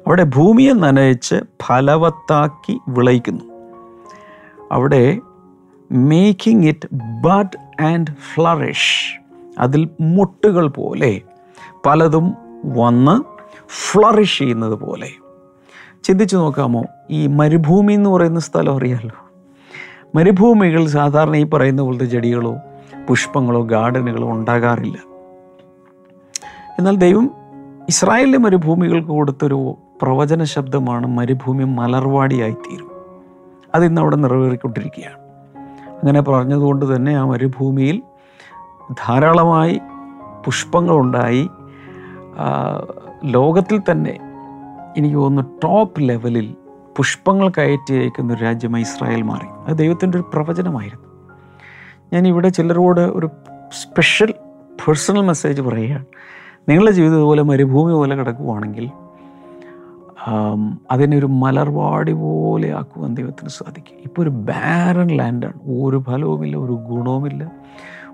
അവിടെ 0.07 0.23
ഭൂമിയെ 0.23 0.73
നനയിച്ച് 0.73 1.35
ഫലവത്താക്കി 1.65 2.79
വിളയിക്കുന്നു. 2.87 3.43
അവിടെ 4.71 5.19
making 5.91 6.67
it 6.67 6.89
bud 6.95 7.83
and 7.83 8.07
flourish 8.07 9.19
അതിൽ 9.59 9.89
മുട്ടുകൾ 10.01 10.67
പോലെ 10.67 11.21
പലതും 11.85 12.33
വന്ന് 12.65 13.23
ഫ്ലറിഷ് 13.67 14.37
ചെയ്യുന്നത് 14.37 14.73
പോലെ. 14.73 15.18
ചിന്തിച്ചു 16.03 16.37
നോക്കാമോ? 16.37 16.83
ഈ 17.09 17.27
മരുഭൂമി 17.27 17.93
എന്ന് 17.93 18.09
പറയുന്ന 18.09 18.39
സ്ഥലം 18.39 18.77
അറിയാമല്ലോ 18.77 19.29
മരുഭൂമികൾ 20.15 20.87
സാധാരണ 20.87 21.35
ഈ 21.35 21.43
പറയുന്ന 21.43 21.81
പോലത്തെ 21.81 22.05
ചെടികളോ 22.05 22.55
പുഷ്പങ്ങളോ 23.07 23.61
ഗാർഡനുകളോ 23.63 24.31
ഉണ്ടാകാറില്ല. 24.31 24.97
എന്നാൽ 26.79 26.95
ദൈവം 26.95 27.31
ഇസ്രായേലിലെ 27.89 28.37
മരുഭൂമികൾക്ക് 28.37 29.07
കൊടുത്തൊരു 29.07 29.75
പ്രവചന 30.01 30.43
ശബ്ദമാണ് 30.43 31.07
മരുഭൂമി 31.07 31.63
മലർവാടിയായിത്തീരും. 31.63 32.91
അതിന്ന് 33.75 34.01
അവിടെ 34.01 34.15
നിറവേറിക്കൊണ്ടിരിക്കുകയാണ്. 34.15 35.19
അങ്ങനെ 35.89 36.21
പറഞ്ഞതുകൊണ്ട് 36.21 36.95
തന്നെ 36.95 37.13
ആ 37.13 37.25
മരുഭൂമിയിൽ 37.25 38.01
ധാരാളമായി 38.91 39.79
പുഷ്പങ്ങളുണ്ടായി. 40.45 41.49
ലോകത്തിൽ 43.25 43.81
തന്നെ 43.91 44.28
എനിക്ക് 44.97 45.15
തോന്നുന്നു 45.15 45.59
ടോപ്പ് 45.63 46.09
ലെവലിൽ 46.09 46.55
പുഷ്പങ്ങൾ 46.97 47.49
കയറ്റി 47.49 47.93
അയക്കുന്ന 47.93 48.33
ഒരു 48.33 48.43
രാജ്യമായി 48.43 48.83
ഇസ്രായേൽ 48.83 49.21
മാറി. 49.21 49.47
അത് 49.67 49.77
ദൈവത്തിന്റെ 49.77 50.17
ഒരു 50.17 50.29
പ്രവചനമായിരുന്നു. 50.33 51.07
ഞാൻ 52.13 52.27
ഇവിടെ 52.27 52.49
ചിലരോട് 52.49 53.01
ഒരു 53.01 53.29
സ്പെഷ്യൽ 53.81 54.31
പേഴ്സണൽ 54.81 55.21
മെസ്സേജ് 55.21 55.61
പറയുകയാണ്. 55.61 56.05
നിങ്ങളുടെ 56.69 56.91
ജീവിതം 56.91 57.21
പോലെ 57.21 57.41
മരുഭൂമി 57.41 57.93
പോലെ 57.93 58.15
കിടക്കുവാണെങ്കിൽ 58.15 58.89
അതിനെ 60.91 61.17
ഒരു 61.17 61.25
മലർവാടി 61.25 62.11
പോലെ 62.11 62.73
ആക്കുവാൻ 62.73 63.15
ദൈവത്തിന് 63.15 63.49
സാധിക്കും. 63.49 63.97
ഇപ്പോൾ 64.05 64.21
ഒരു 64.21 64.29
ബാരൻ 64.29 65.07
ലാൻഡാണ് 65.07 65.59
ഒരു 65.83 66.03
ഫലവുമില്ല 66.07 66.57
ഒരു 66.57 66.71
ഗുണവുമില്ല 66.71 67.51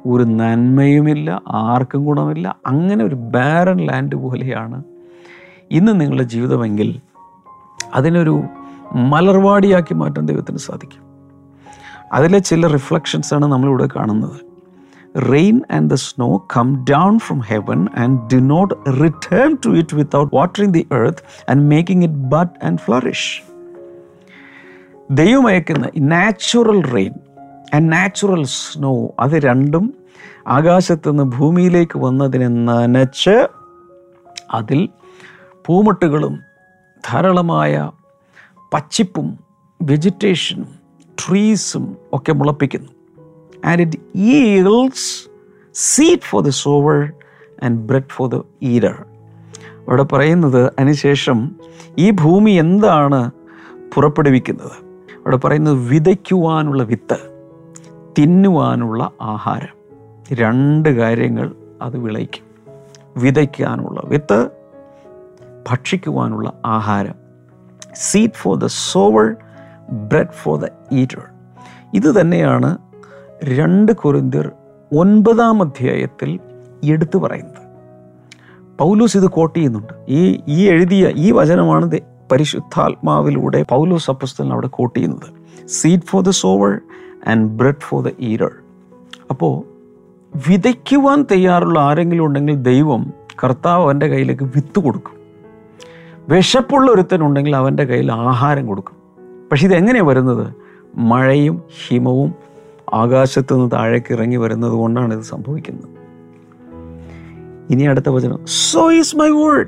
ഒരു 0.07 0.23
നന്മയുമില്ല 0.23 1.41
ആർക്കും 1.47 2.05
ഗുണമില്ല. 2.05 2.55
അങ്ങനെ 2.67 3.05
ഒരു 3.05 3.15
ബാരൻ 3.15 3.77
ലാൻഡ് 3.77 4.15
പോലെയാണ് 4.15 4.83
ഇന്ന് 5.71 6.01
നിങ്ങളുടെ 6.01 6.23
ജീവിതമെങ്കിൽ 6.23 6.99
അതിനൊരു 7.93 8.43
മലർവാടിയാക്കി 8.93 9.93
മാറ്റാൻ 9.93 10.25
ദൈവത്തിന് 10.25 10.57
സാധിക്കും. 10.57 11.05
അതിലെ 12.13 12.39
ചില 12.39 12.67
റിഫ്ലക്ഷൻസാണ് 12.67 13.45
നമ്മളിവിടെ 13.45 13.87
കാണുന്നത്. 13.95 14.45
Rain 15.31 15.61
and 15.71 15.91
the 15.91 15.93
snow 15.93 16.47
come 16.57 16.85
down 16.91 17.19
from 17.19 17.39
heaven 17.39 17.87
and 17.97 18.19
do 18.33 18.39
not 18.39 18.73
return 19.03 19.57
to 19.65 19.69
it 19.69 19.95
without 19.95 20.35
watering 20.35 20.73
the 20.73 20.87
earth 20.91 21.51
and 21.51 21.61
making 21.61 22.05
it 22.05 22.15
bud 22.15 22.65
and 22.65 22.79
flourish 22.79 23.43
ദൈവം 25.11 25.47
അയക്കുന്ന 25.47 25.89
natural 25.97 26.83
rain 26.83 27.11
and 27.75 27.93
natural 27.93 28.43
snow 28.43 29.09
അത് 29.19 29.31
രണ്ടും 29.31 29.93
ആകാശത്ത് 30.47 31.09
നിന്ന് 31.09 31.23
ഭൂമിയിലേക്ക് 31.23 31.99
വന്നതിനെ 31.99 32.47
നനച്ച് 32.47 33.47
അതിൽ 34.53 34.89
പൂമട്ടുകളും 35.65 36.39
ധാരാളമായ 37.09 37.91
പച്ചിപ്പും 38.73 39.39
വെജിറ്റേഷനും 39.81 40.67
ട്രീസും 41.07 41.97
ഒക്കെ 42.13 42.33
മുളപ്പിക്കുന്നു. 42.33 42.89
And 43.65 43.81
it 43.81 43.97
yields 44.15 45.29
seed 45.73 46.19
for 46.19 46.43
the 46.43 46.49
sower 46.49 47.11
and 47.63 47.79
bread 47.79 48.09
for 48.09 48.35
the 48.35 48.41
eater 48.61 49.05
അവിടെ 49.75 50.03
പറയുന്നത് 50.03 50.65
അതിനുശേഷം 50.65 51.55
ഈ 51.97 52.09
ഭൂമി 52.09 52.51
എന്താണ് 52.51 53.31
പുറപ്പെടുവിക്കുന്നത്? 53.95 54.71
അവിടെ 55.15 55.37
പറയുന്നത് 55.37 55.75
വിതയ്ക്കുവാനുള്ള 55.75 56.83
വിത്ത് 56.83 57.17
തിന്നുവാനുള്ള 58.19 59.11
ആഹാരം. 59.21 59.75
രണ്ട് 60.33 60.89
കാര്യങ്ങൾ 60.89 61.55
അത് 61.81 61.97
വിളയിക്കും. 61.97 62.45
വിതയ്ക്കാനുള്ള 63.17 64.01
വിത്ത് 64.05 64.49
ഭക്ഷിക്കുവാനുള്ള 65.69 66.53
ആഹാരം. 66.65 67.15
Seed 67.95 68.33
for 68.33 68.57
the 68.57 68.65
sower 68.65 69.35
bread 69.91 70.35
for 70.43 70.65
the 70.65 70.65
eater 70.91 71.21
ഇത് 71.93 72.21
തന്നെയാണ് 72.21 72.77
രണ്ട് 73.43 73.91
കുരുന്തിർ 73.91 74.51
ഒൻപതാം 74.97 75.61
അധ്യായത്തിൽ 75.61 76.39
എടുത്തു 76.83 77.17
പറയുന്നത്. 77.17 77.61
പൗലൂസ് 78.79 79.17
ഇത് 79.17 79.27
കോട്ട് 79.27 79.59
ചെയ്യുന്നുണ്ട്. 79.59 79.93
ഈ 80.07 80.41
ഈ 80.47 80.69
എഴുതിയ 80.69 81.11
ഈ 81.15 81.31
വചനമാണ് 81.31 81.99
പരിശുദ്ധാത്മാവിലൂടെ 82.31 83.65
പൗലൂസ് 83.69 84.11
അപ്പുസ്തലിന് 84.11 84.53
അവിടെ 84.53 84.67
കോട്ട് 84.67 84.99
ചെയ്യുന്നത്. 84.99 85.29
Seed 85.67 86.03
for 86.03 86.23
the 86.23 86.29
sower 86.29 86.79
and 87.27 87.49
bread 87.49 87.81
for 87.81 88.09
the 88.09 88.11
eater 88.19 88.51
അപ്പോൾ 89.29 89.53
വിതയ്ക്കുവാൻ 90.49 91.25
തയ്യാറുള്ള 91.31 91.79
ആരെങ്കിലും 91.79 92.25
ഉണ്ടെങ്കിൽ 92.25 92.55
ദൈവം 92.55 93.13
കർത്താവ് 93.43 93.83
അവന്റെ 93.83 94.07
കയ്യിലേക്ക് 94.07 94.43
വിത്ത് 94.43 94.79
കൊടുക്കും. 94.79 95.14
വിശപ്പുള്ള 96.29 96.91
ഒരുത്തനുണ്ടെങ്കിൽ 96.91 97.55
അവന്റെ 97.55 97.83
കയ്യിൽ 97.83 98.11
ആഹാരം 98.11 98.67
കൊടുക്കും. 98.67 98.95
പക്ഷെ 99.51 99.65
ഇതെങ്ങനെയാണ് 99.65 100.07
വരുന്നത്? 100.07 100.53
മഴയും 100.95 101.63
ഹിമവും 101.87 102.33
ആകാശത്ത് 102.93 103.53
നിന്ന് 103.53 103.71
താഴേക്ക് 103.71 104.13
ഇറങ്ങി 104.13 104.35
വരുന്നത് 104.35 104.71
കൊണ്ടാണ് 104.71 105.13
ഇത് 105.13 105.21
സംഭവിക്കുന്നത്. 105.21 105.89
ഇനി 107.69 107.83
അടുത്ത 107.83 108.09
വചനം. 108.09 108.39
സോ 108.45 108.91
ഈസ് 108.91 109.15
മൈ 109.17 109.29
വേർഡ് 109.29 109.67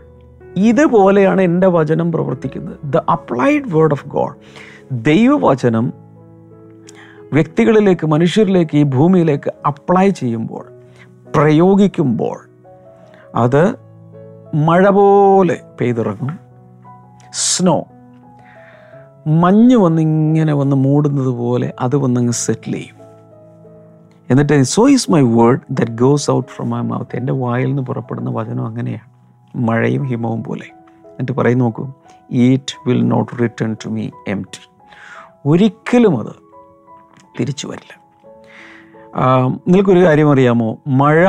ഇതുപോലെയാണ് 0.57 1.41
എന്റെ 1.41 1.67
വചനം 1.67 2.11
പ്രവർത്തിക്കുന്നത്. 2.11 2.77
The 2.83 2.97
applied 2.97 3.63
word 3.67 3.91
of 3.91 4.07
God 4.07 4.35
ദൈവവചനം 4.91 5.93
വ്യക്തികളിലേക്ക് 7.33 8.07
മനുഷ്യരിലേക്ക് 8.07 8.77
ഈ 8.77 8.83
ഭൂമിയിലേക്ക് 8.83 9.53
അപ്ലൈ 9.65 10.09
ചെയ്യുമ്പോൾ 10.09 10.65
പ്രയോഗിക്കുമ്പോൾ 11.35 12.39
അത് 13.35 13.75
മഴ 14.55 14.89
പോലെ 14.89 15.61
പെയ്തിറങ്ങും. 15.81 16.46
സ്നോ 17.39 17.77
മഞ്ഞ് 19.27 19.75
വന്ന് 19.75 20.01
ഇങ്ങനെ 20.01 20.53
വന്ന് 20.53 20.75
മൂടുന്നത് 20.75 21.31
പോലെ 21.41 21.73
അത് 21.79 21.95
വന്നങ്ങ് 21.95 22.33
സെറ്റിൽ 22.33 22.73
ചെയ്യും. 22.73 22.95
എന്നിട്ട് 24.29 24.63
so 24.63 24.89
is 24.89 25.11
my 25.11 25.21
word 25.21 25.59
that 25.71 25.91
goes 25.91 26.31
out 26.31 26.49
from 26.49 26.69
my 26.69 26.81
mouth 26.81 27.17
എന്റെ 27.17 27.33
വായിൽ 27.33 27.67
നിന്ന് 27.67 27.81
പുറപ്പെടുന്ന 27.81 28.29
വചനം 28.29 28.65
അങ്ങനെയാണ്. 28.67 29.07
മഴയും 29.55 30.03
ഹിമവും 30.03 30.43
പോലെ. 30.43 30.67
എന്നിട്ട് 31.05 31.31
പറയും 31.31 31.59
നോക്കൂ 31.59 31.93
it 32.31 32.89
will 32.89 33.03
not 33.07 33.31
return 33.41 33.75
to 33.85 33.89
me 33.89 34.09
empty 34.41 34.61
ഒരിക്കലും 35.45 36.19
അത് 36.19 36.33
തിരിച്ചു 37.39 37.67
വരില്ല. 37.67 37.93
നിങ്ങൾക്കൊരു 39.67 40.05
കാര്യം 40.05 40.31
അറിയാമോ? 40.31 40.77
മഴ 40.87 41.27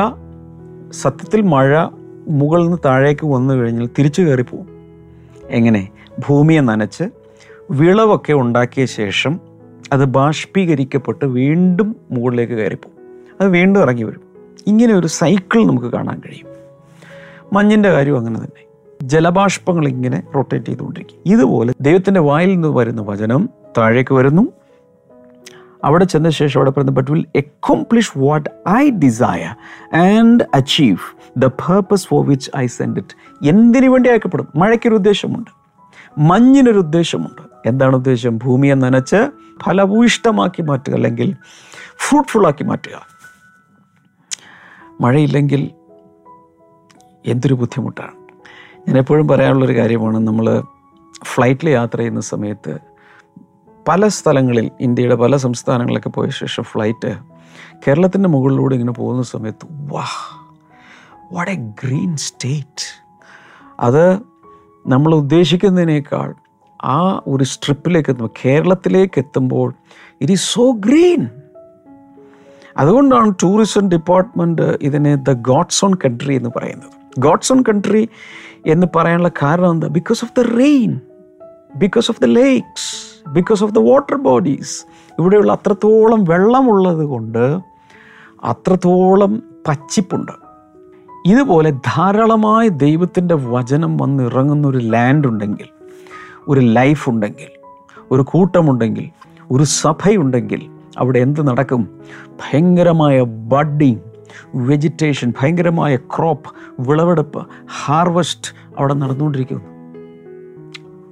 സത്യത്തിൽ 0.91 1.41
മഴ 1.41 1.85
മുകളിൽ 2.29 2.63
നിന്ന് 2.63 2.77
താഴേക്ക് 2.85 3.25
വന്നു 3.25 3.53
കഴിഞ്ഞാൽ 3.53 3.89
തിരിച്ചു 3.99 4.21
കയറിപ്പോവും. 4.21 4.67
എങ്ങനെ? 5.49 5.87
ഭൂമിയെ 6.27 6.61
നനച്ച് 6.61 7.03
വിളവൊക്കെ 7.71 8.33
ഉണ്ടാക്കിയ 8.33 8.85
ശേഷം 8.85 9.39
അത് 9.91 10.05
ബാഷ്പീകരിക്കപ്പെട്ട് 10.05 11.25
വീണ്ടും 11.25 11.95
മുകളിലേക്ക് 12.11 12.53
കയറിപ്പോകും. 12.53 12.97
അത് 13.41 13.49
വീണ്ടും 13.49 13.81
ഇറങ്ങി 13.81 14.03
വരും. 14.03 14.21
ഇങ്ങനെ 14.67 14.93
ഒരു 14.93 15.07
സൈക്കിൾ 15.07 15.67
നമുക്ക് 15.67 15.87
കാണാൻ 15.87 16.19
കഴിയും. 16.19 16.47
മഞ്ഞിന്റെ 17.53 17.89
കാര്യം 17.89 18.17
അങ്ങനെ 18.17 18.39
തന്നെ. 18.39 18.63
ജലബാഷ്പങ്ങൾ 19.01 19.87
ഇങ്ങനെ 19.87 20.23
റൊട്ടേറ്റ് 20.35 20.65
ചെയ്തുകൊണ്ടിരിക്കും. 20.65 21.33
ഇതുപോലെ 21.33 21.73
ദൈവത്തിന്റെ 21.81 22.19
വായിൽ 22.19 22.49
നിന്ന് 22.49 22.67
വരുന്ന 22.67 23.01
വചനം 23.01 23.49
താഴേക്ക് 23.77 24.13
വരുന്നു. 24.13 24.51
അവിടെ 25.83 26.05
ചെന്ന 26.05 26.29
ശേഷം 26.29 26.59
അവിടെ 26.59 26.71
പറയുന്നത് 26.71 26.95
but 26.95 27.11
will 27.11 27.25
accomplish 27.35 28.11
what 28.17 28.49
I 28.69 28.89
desire 28.89 29.55
and 29.99 30.43
achieve 30.53 30.97
the 31.37 31.45
purpose 31.45 32.07
for 32.07 32.27
which 32.27 32.51
I 32.57 32.67
send 32.67 32.97
it 32.97 33.45
എന്തിനു 33.49 33.89
വേണ്ടി 33.89 34.09
അയക്കപ്പെടും? 34.09 34.47
മഴയ്ക്കൊരു 34.55 34.95
ഉദ്ദേശമുണ്ട്. 34.95 35.58
മഞ്ഞിനൊരു 36.17 36.77
ഉദ്ദേശമുണ്ട് 36.77 37.41
എന്താണ് 37.65 37.95
ഉദ്ദേശം? 37.95 38.37
ഭൂമിയെ 38.37 38.73
നനച്ച് 38.73 39.31
ഫലഭൂയിഷ്ടമാക്കി 39.63 40.61
മാറ്റുക 40.61 40.93
അല്ലെങ്കിൽ 40.93 41.35
ഫ്രൂട്ട്ഫുള്ളാക്കി 41.97 42.63
മാറ്റുക. 42.63 43.07
മഴയില്ലെങ്കിൽ 45.01 45.71
എന്തൊരു 47.25 47.53
ബുദ്ധിമുട്ടാണ്. 47.53 48.11
ഞാൻ 48.87 48.97
എപ്പോഴും 48.97 49.27
പറയാനുള്ളൊരു 49.27 49.77
കാര്യമാണ് 49.77 50.17
നമ്മൾ 50.17 50.63
ഫ്ലൈറ്റിൽ 51.23 51.69
യാത്ര 51.69 51.97
ചെയ്യുന്ന 51.97 52.19
സമയത്ത് 52.19 52.79
പല 53.87 54.07
സ്ഥലങ്ങളിൽ 54.07 54.71
ഇന്ത്യയുടെ 54.81 55.15
പല 55.15 55.35
സംസ്ഥാനങ്ങളിലൊക്കെ 55.35 56.09
പോയ 56.09 56.29
ശേഷം 56.29 56.63
ഫ്ലൈറ്റ് 56.63 57.17
കേരളത്തിന്റെ 57.87 58.29
മുകളിലൂടെ 58.29 58.73
ഇങ്ങനെ 58.73 58.91
പോകുന്ന 58.91 59.23
സമയത്ത് 59.23 59.67
വാ 59.71 60.05
വാട്ട് 61.31 61.51
എ 61.51 61.55
ഗ്രീൻ 61.55 62.17
സ്റ്റേറ്റ് 62.17 63.03
അത് 63.79 64.19
നമ്മൾ 64.89 65.15
ഉദ്ദേശിക്കുന്നതിനേക്കാൾ 65.15 66.33
ആ 66.85 67.21
ഒരു 67.27 67.43
സ്ട്രിപ്പിലേക്ക് 67.43 68.09
എത്തുമ്പോൾ 68.09 68.33
കേരളത്തിലേക്ക് 68.45 69.19
എത്തുമ്പോൾ 69.19 69.73
ഇറ്റ് 70.21 70.31
ഈസ് 70.31 70.53
സോ 70.53 70.71
ഗ്രീൻ 70.71 71.29
അതുകൊണ്ടാണ് 72.77 73.33
ടൂറിസം 73.43 73.89
ഡിപ്പാർട്ട്മെന്റ് 73.89 74.61
ഇതിനെ 74.61 75.15
ദ 75.15 75.33
ഗോഡ്സ് 75.33 75.85
ഓൺ 75.85 75.93
കൺട്രി 75.93 76.35
എന്ന് 76.35 76.49
പറയുന്നത്. 76.57 76.89
ഗോഡ്സ് 77.19 77.53
ഓൺ 77.53 77.63
കൺട്രി 77.69 78.09
എന്ന് 78.67 78.87
പറയാനുള്ള 78.95 79.31
കാരണം 79.43 79.71
എന്താ? 79.71 79.87
Because 79.87 80.25
of 80.25 80.41
the 80.41 80.57
rain 80.57 80.99
because 81.75 82.11
of 82.11 82.21
the 82.21 82.25
lakes 82.25 82.89
because 83.29 83.63
of 83.63 83.71
the 83.71 83.79
water 83.79 84.15
bodies 84.15 84.85
ഇവിടെയുള്ള 85.19 85.51
അത്രത്തോളം 85.51 86.23
വെള്ളമുള്ളത് 86.23 87.05
കൊണ്ട് 87.05 87.59
അത്രത്തോളം 88.43 89.43
പച്ചിപ്പുണ്ട്. 89.67 90.48
ഇതുപോലെ 91.29 91.69
ധാരാളമായി 91.69 92.67
ദൈവത്തിന്റെ 92.67 93.35
വചനം 93.35 93.97
വന്നിറങ്ങുന്ന 93.97 94.67
ഒരു 94.67 94.77
ലാൻഡ് 94.77 95.27
ഉണ്ടെങ്കിൽ 95.27 95.65
ഒരു 96.47 96.59
ലൈഫ് 96.59 97.09
ഉണ്ടെങ്കിൽ 97.09 97.51
ഒരു 98.11 98.21
കൂട്ടമുണ്ടെങ്കിൽ 98.21 99.09
ഒരു 99.51 99.63
സഭയുണ്ടെങ്കിൽ 99.63 100.69
അവിടെ 100.97 101.19
എന്ത് 101.19 101.47
നടക്കും? 101.47 101.99
ഭയങ്കരമായ 102.29 103.21
ബഡിങ് 103.21 103.99
വെജിറ്റേഷൻ 104.55 105.33
ഭയങ്കരമായ 105.41 105.95
ക്രോപ്പ് 105.95 106.49
വിളവെടുപ്പ് 106.79 107.47
ഹാർവസ്റ്റ് 107.85 108.51
അവിടെ 108.77 108.93
നടന്നുകൊണ്ടിരിക്കുന്നു. 108.93 109.63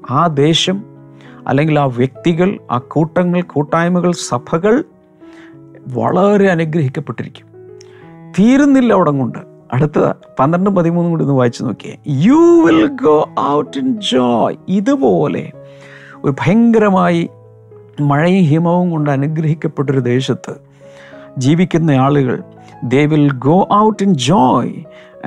ആ 0.09 0.27
ദേശം 0.27 0.83
അല്ലെങ്കിൽ 1.47 1.79
ആ 1.79 1.85
വ്യക്തികൾ 1.85 2.59
ആ 2.71 2.77
കൂട്ടങ്ങൾ 2.77 3.41
കൂട്ടായ്മകൾ 3.41 4.11
സഭകൾ 4.11 4.83
വളരെ 5.87 6.47
അനുഗ്രഹിക്കപ്പെട്ടിരിക്കും. 6.49 7.47
തീരുന്നില്ല 8.39 8.93
അവിടെ 8.93 9.11
കൊണ്ട്. 9.11 9.56
അടുത്ത 9.73 10.13
പന്ത്രണ്ടും 10.39 10.75
പതിമൂന്നും 10.75 11.09
കൂടി 11.09 11.23
ഒന്ന് 11.23 11.35
വായിച്ചു 11.35 11.63
നോക്കിയേ. 11.63 11.97
You 12.07 12.63
will 12.67 12.85
go 12.85 13.29
out 13.39 13.77
in 13.77 14.01
joy 14.11 14.55
ഇതുപോലെ 14.67 15.51
ഒരു 16.23 16.31
ഭയങ്കരമായി 16.31 17.29
മഴയും 18.01 18.43
ഹിമവും 18.43 18.91
കൊണ്ട് 18.91 19.09
അനുഗ്രഹിക്കപ്പെട്ടൊരു 19.09 19.99
ദേശത്ത് 19.99 20.55
ജീവിക്കുന്ന 21.37 21.91
ആളുകൾ 21.91 22.43
they 22.83 23.05
will 23.05 23.31
go 23.31 23.67
out 23.73 24.03
in 24.03 24.13
joy 24.13 24.73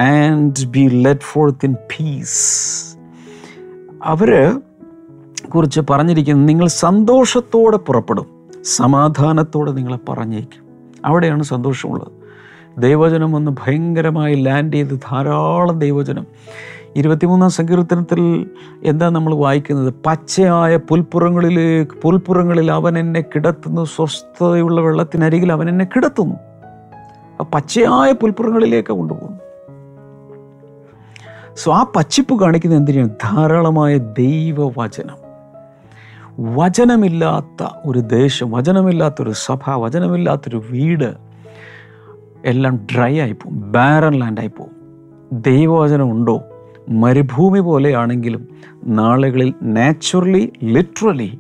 and 0.00 0.66
be 0.66 0.90
led 0.92 1.20
forth 1.20 1.55
in 1.64 1.74
peace 1.74 2.96
അവർ 4.05 4.61
കുറിച്ച് 5.55 5.81
പറഞ്ഞിരിക്കുന്നത് 5.90 6.48
നിങ്ങൾ 6.48 6.68
സന്തോഷത്തോടെ 6.68 7.76
പുറപ്പെടും 7.76 8.26
സമാധാനത്തോടെ 8.64 9.72
നിങ്ങളെ 9.72 9.98
പറഞ്ഞേക്കും. 10.09 10.64
അവിടെയാണ് 11.05 11.42
സന്തോഷമുള്ളത്. 11.42 12.19
ദൈവജനം 12.78 13.37
ഒന്ന് 13.37 13.50
ഭയങ്കരമായി 13.50 14.35
ലാൻഡ് 14.35 14.72
ചെയ്ത് 14.72 15.00
ധാരാളം 15.11 15.78
ദൈവചനം 15.78 16.26
ഇരുപത്തിമൂന്നാം 16.96 17.50
സങ്കീർത്തനത്തിൽ 17.50 18.50
എന്താ 18.85 19.09
നമ്മൾ 19.09 19.35
വായിക്കുന്നത്? 19.35 19.94
പച്ചയായ 20.06 20.76
പുൽപ്പുറങ്ങളിലേക്ക് 20.76 21.92
പുൽപ്പുറങ്ങളിൽ 22.02 22.72
അവൻ 22.72 22.98
എന്നെ 22.98 23.20
കിടത്തുന്നു 23.20 23.85
സ്വസ്ഥതയുള്ള 23.85 24.80
വെള്ളത്തിനരികിൽ 24.80 25.52
അവൻ 25.52 25.68
എന്നെ 25.68 25.85
കിടത്തുന്നു. 25.85 26.37
പച്ചയായ 27.44 28.12
പുൽപ്പുറങ്ങളിലേക്ക് 28.12 28.92
കൊണ്ടുപോകുന്നു. 28.92 29.38
സോ 31.56 31.72
ആ 31.72 31.92
പച്ചിപ്പ് 31.96 32.40
കാണിക്കുന്ന 32.40 32.76
എന്തിനാണ്? 32.76 33.11
ധാരാളമായ 33.11 33.98
ദൈവവചനം. 33.98 35.30
വചനമില്ലാത്ത 36.54 37.68
ഒരു 37.87 37.98
ദേശം 37.98 38.50
വചനമില്ലാത്തൊരു 38.50 39.30
സഭ 39.30 39.70
വചനമില്ലാത്തൊരു 39.70 40.62
വീട് 40.70 41.30
എല്ലാം 42.44 42.76
ഡ്രൈ 42.76 43.03
ആയി 43.03 43.18
ആയിപ്പോവും 43.18 43.72
ബാരൻ 43.72 44.12
ലാൻഡായി 44.12 44.48
പോവും 44.48 44.70
ദൈവവചനം 45.33 46.11
ഉണ്ടോ? 46.11 46.42
മരുഭൂമി 46.88 47.61
പോലെയാണെങ്കിലും 47.61 48.48
നാളുകളിൽ 48.85 49.55
നാച്ചുറലി 49.62 50.53
ലിറ്ററലി 50.64 51.38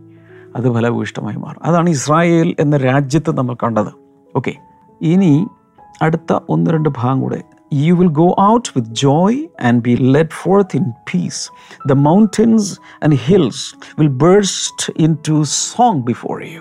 അത് 0.56 0.74
ഫലഭൂഷ്ടമായി 0.74 1.36
മാറും. 1.36 1.64
അതാണ് 1.64 1.90
ഇസ്രായേൽ 1.90 2.54
എന്ന 2.60 2.76
രാജ്യത്ത് 2.76 3.38
നമ്മൾ 3.38 3.54
കണ്ടത്. 3.54 3.92
ഓക്കെ 4.36 4.54
ഇനി 5.00 5.46
അടുത്ത 6.02 6.38
ഒന്ന് 6.48 6.70
രണ്ട് 6.70 6.88
ഭാഗം 6.88 7.20
കൂടെ. 7.20 7.42
You 7.72 7.94
will 7.94 8.08
go 8.08 8.36
out 8.40 8.68
with 8.76 8.88
joy 8.88 9.66
and 9.66 9.82
be 9.82 9.96
led 10.00 10.30
forth 10.30 10.76
in 10.76 10.90
peace 10.90 11.50
the 11.88 11.92
mountains 11.92 12.80
and 13.02 13.14
hills 13.14 13.74
will 13.98 14.08
burst 14.08 14.92
into 15.28 15.42
song 15.44 16.02
before 16.02 16.42
you 16.42 16.60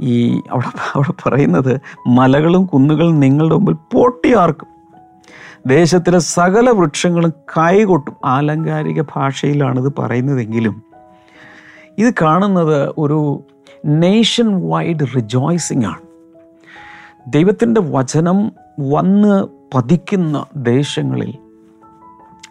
ഈ 0.00 0.42
അവിടെ 0.50 0.66
അവിടെ 0.94 1.28
പറയുന്നത് 1.28 1.80
മലകളും 2.06 2.66
കുന്നുകളും 2.66 3.20
നിങ്ങളുടെ 3.20 3.54
മുമ്പിൽ 3.54 3.72
പൊട്ടിയാർക്കും. 3.72 4.68
ദേശത്തിലെ 5.66 6.18
സകല 6.18 6.70
വൃക്ഷങ്ങളും 6.70 7.30
കൈകൊട്ടും. 7.30 8.16
ആലങ്കാരിക 8.24 9.02
ഭാഷയിലാണിത് 9.02 9.92
പറയുന്നതെങ്കിലും 9.98 10.82
ഇത് 11.98 12.14
കാണുന്നത് 12.22 12.94
ഒരു 12.98 13.42
നേഷൻ 13.84 14.70
വൈഡ് 14.70 15.16
റിജോയ്സിംഗ് 15.16 15.86
ആണ്. 15.86 16.00
ദൈവത്തിന്റെ 17.26 17.80
വചനം 17.80 18.52
വന്ന് 18.90 19.44
പതിക്കുന്ന 19.74 20.46
ദേശങ്ങളിൽ 20.56 21.34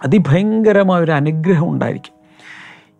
അതിഭയങ്കരമായ 0.03 1.01
ഒരു 1.01 1.11
അനുഗ്രഹം 1.11 1.71
ഉണ്ടായിരിക്കും. 1.71 2.13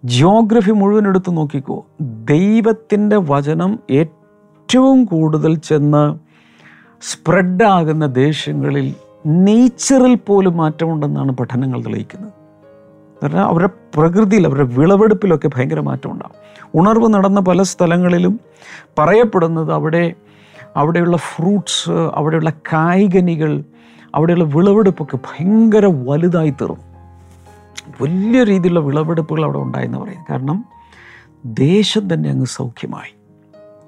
ജിയോഗ്രഫി 0.05 0.71
മുഴുവൻ 0.71 1.07
എടുത്ത് 1.07 1.37
നോക്കിക്കോ. 1.37 1.85
ദൈവത്തിന്റെ 2.01 3.17
വചനം 3.17 3.79
ഏറ്റവും 3.91 4.16
കൂടുതൽ 5.05 5.55
ചെന്ന് 5.55 6.03
സ്പ്രെഡാകുന്ന 7.01 8.05
ദേശങ്ങളിൽ 8.05 8.95
നേച്ചറിൽ 9.25 10.15
പോലും 10.15 10.57
മാറ്റമുണ്ടെന്നാണ് 10.57 11.31
പഠനങ്ങൾ 11.31 11.81
തെളിയിക്കുന്നത്. 11.81 12.33
കാരണം 13.23 13.45
അവരുടെ 13.45 13.69
പ്രകൃതിയിൽ 13.95 14.47
അവരുടെ 14.47 14.63
വിളവെടുപ്പിലൊക്കെ 14.63 15.47
ഭയങ്കര 15.47 15.79
മാറ്റം 15.79 16.09
മാറ്റമുണ്ടാകും 16.09 16.35
ഉണർവ് 16.75 17.13
നടന്ന 17.13 17.39
പല 17.39 17.61
സ്ഥലങ്ങളിലും 17.61 18.39
പറയപ്പെടുന്നത് 18.99 19.73
അവിടെ 19.73 20.13
അവിടെയുള്ള 20.75 21.17
ഫ്രൂട്ട്സ് 21.17 21.89
അവിടെയുള്ള 21.89 22.49
കായികനികൾ 22.49 23.63
അവിടെയുള്ള 24.15 24.43
വിളവെടുപ്പൊക്കെ 24.43 25.15
ഭയങ്കര 25.15 25.85
വലുതായി 25.85 26.49
തീർന്നു. 26.49 26.83
വലിയ 28.01 28.43
രീതിയിലുള്ള 28.43 28.79
വിളവെടുപ്പുകൾ 28.79 29.43
അവിടെ 29.43 29.57
ഉണ്ടായെന്ന് 29.57 29.97
പറയും 29.97 30.25
കാരണം 30.29 30.65
ദേശം 31.45 32.13
തന്നെ 32.13 32.29
അങ്ങ് 32.29 32.45
സൗഖ്യമായി. 32.45 33.16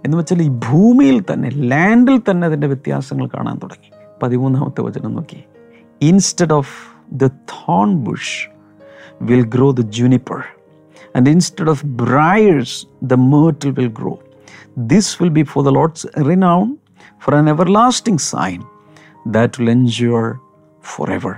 എന്ന് 0.05 0.17
വെച്ചാൽ 0.17 0.41
ഈ 0.41 0.47
ഭൂമിയിൽ 0.47 1.23
തന്നെ 1.33 1.49
ലാൻഡിൽ 1.49 2.21
തന്നെ 2.29 2.45
അതിന്റെ 2.45 2.67
വ്യത്യാസങ്ങൾ 2.67 3.27
കാണാൻ 3.27 3.57
തുടങ്ങി. 3.57 3.91
പതിമൂന്നാമത്തെ 4.23 4.81
വചനം 4.81 5.13
നോക്കി. 5.13 5.43
Instead 6.01 6.53
of 6.53 6.73
the 7.13 7.27
thorn 7.27 7.95
bush 7.95 8.49
will 9.21 9.45
grow 9.45 9.71
the 9.71 9.81
juniper 9.81 10.37
and 11.15 11.29
instead 11.29 11.69
of 11.69 11.85
briers 11.85 12.87
the 13.03 13.13
myrtle 13.13 13.71
will 13.71 13.87
grow 13.87 14.19
this 14.77 15.23
will 15.23 15.29
be 15.29 15.41
for 15.41 15.65
the 15.65 15.69
Lord's 15.69 16.07
renown 16.29 16.75
for 17.19 17.35
an 17.35 17.49
everlasting 17.69 18.19
sign 18.19 18.61
that 19.27 19.61
will 19.61 19.69
endure 19.69 20.39
for 20.83 21.11
ever 21.11 21.35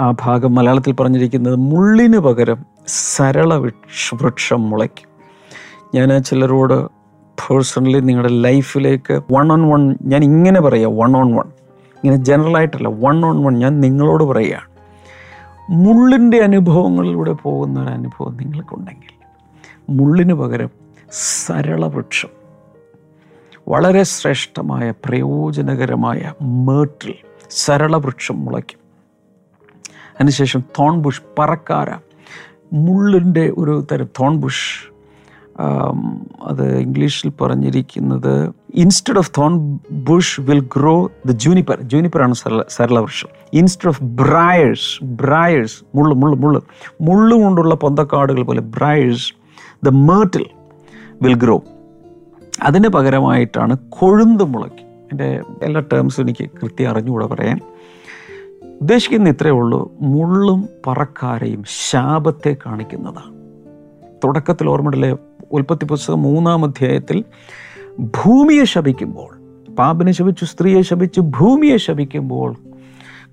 ആ 0.00 0.10
ഭാഗം 0.10 0.54
മലയാളത്തിൽ 0.54 0.92
പറഞ്ഞിരിക്കുന്നത് 0.92 1.56
മുള്ളിന് 1.56 2.18
പകരം 2.18 2.64
സരള 2.86 3.54
വൃക്ഷ 3.54 4.52
മുളയ്ക്കും. 4.52 5.11
ഞാൻ 5.94 6.12
ആ 6.12 6.18
ചിലരോട് 6.18 6.76
personally 7.38 8.00
നിങ്ങളുടെ 8.00 8.32
ലൈഫിലേക്ക് 8.34 9.22
വൺ 9.32 9.52
ഓൺ 9.52 9.70
വൺ 9.70 9.96
ഞാൻ 10.02 10.24
ഇങ്ങനെ 10.24 10.60
പറയുക 10.60 10.92
വൺ 11.00 11.16
ഓൺ 11.16 11.34
വൺ 11.34 11.48
ഇങ്ങനെ 11.96 12.24
ജനറൽ 12.24 12.56
ആയിട്ടല്ല 12.56 12.88
വൺ 12.88 13.24
ഓൺ 13.24 13.44
വൺ 13.44 13.58
ഞാൻ 13.58 13.80
നിങ്ങളോട് 13.80 14.24
പറയുകയാണ്. 14.24 14.68
മുള്ളിന്റെ 15.70 16.38
അനുഭവങ്ങളിലൂടെ 16.40 17.32
പോകുന്ന 17.32 17.82
ഒരു 17.82 17.88
അനുഭവം 17.88 18.36
നിങ്ങൾക്കുണ്ടെങ്കിൽ 18.36 19.12
മുള്ളിന് 19.90 20.34
പകരം 20.34 20.70
സരളവൃക്ഷം 21.12 22.30
വളരെ 23.68 24.02
ശ്രേഷ്ഠമായ 24.02 24.90
പ്രയോജനകരമായ 24.90 26.32
മേട്ടിൽ 26.42 27.14
സരളവൃക്ഷം 27.50 28.44
മുളയ്ക്കും. 28.44 28.78
അതിനുശേഷം 30.14 30.60
തോൺ 30.60 31.02
ബുഷ് 31.02 31.22
പറക്കാര 31.38 31.90
മുള്ളിന്റെ 32.72 33.52
ഒരു 33.58 33.86
തരം 33.92 34.06
തോൺ 34.20 34.36
ബുഷ് 34.36 34.66
ആം, 34.86 34.91
അത് 36.42 36.78
ഇംഗ്ലീഷിൽ 36.78 37.32
പറഞ്ഞിരിക്കുന്നത് 37.40 38.52
instead 38.74 39.18
of 39.18 39.30
thorn 39.38 39.78
bush 39.90 40.40
will 40.40 40.60
grow 40.60 41.10
the 41.26 41.30
juniper 41.30 41.82
ജൂനിപ്പറാണ് 41.82 42.34
സരള 42.34 42.62
സരളവൃക്ഷം 42.68 43.28
ഇൻസ്റ്റഡ് 43.52 43.88
ഓഫ് 43.88 44.02
ബ്രായേഴ്സ് 44.02 45.04
ബ്രായേഴ്സ് 45.04 45.84
മുള്ളു 45.94 46.14
മുള്ളു 46.14 46.36
മുള്ളു. 46.36 46.62
മുള്ളു 47.00 47.36
കൊണ്ടുള്ള 47.36 47.74
പൊന്തക്കാടുകൾ 47.74 48.42
പോലെ 48.42 48.60
briers 48.60 49.32
the 49.84 49.88
myrtle 49.88 50.46
will 51.22 51.34
grow 51.34 51.62
അതിന് 52.62 52.88
പകരമായിട്ടാണ് 52.88 53.76
കൊഴുന്ത് 53.88 54.44
മുളയ്ക്ക്. 54.44 54.82
എന്റെ 54.82 55.42
എല്ലാ 55.62 55.82
ടേംസും 55.92 56.22
എനിക്ക് 56.22 56.50
കൃത്യം 56.50 56.90
അറിഞ്ഞുകൂടെ 56.90 57.26
പറയാൻ. 57.26 57.60
ഉദ്ദേശിക്കുന്ന 58.80 59.28
ഇത്രയേ 59.28 59.52
ഉള്ളൂ 59.52 59.92
മുള്ളും 60.00 60.68
പറക്കാരയും 60.86 61.64
ശാപത്തെ 61.90 62.56
കാണിക്കുന്നതാണ്. 62.66 63.42
തുടക്കത്തിൽ 64.24 64.68
ഓർമ്മയിലെ 64.68 65.16
ഉൽപ്പത്തി 65.52 65.84
പുസ്തകം 65.84 66.22
മൂന്നാം 66.22 66.64
അധ്യായത്തിൽ 66.64 67.24
ഭൂമിയെ 68.00 68.64
ശപിക്കുമ്പോൾ 68.64 69.30
പാപിനെ 69.74 70.12
ശപിച്ചു 70.12 70.44
സ്ത്രീയെ 70.44 70.82
ശപിച്ചു 70.82 71.20
ഭൂമിയെ 71.20 71.76
ശപിക്കുമ്പോൾ 71.76 72.56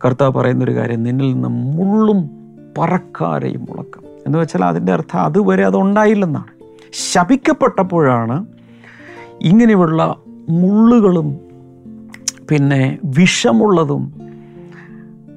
കർത്താവ് 0.06 0.34
പറയുന്നൊരു 0.34 0.76
കാര്യം 0.76 1.04
നിന്നിൽ 1.04 1.34
നിന്ന് 1.34 1.50
മുള്ളും 1.50 2.30
പറക്കാരയും 2.78 3.62
മുളക്കും. 3.62 4.04
എന്ന് 4.28 4.40
വെച്ചാൽ 4.40 4.66
അതിന്റെ 4.66 4.94
അർത്ഥം 4.94 5.20
അതുവരെ 5.20 5.66
അതുണ്ടായില്ലെന്നാണ് 5.66 6.52
ശപിക്കപ്പെട്ടപ്പോഴാണ് 7.14 8.46
ഇങ്ങനെയുള്ള 9.42 10.16
മുള്ളുകളും 10.50 11.40
പിന്നെ 12.52 13.00
വിഷമുള്ളതും 13.06 14.14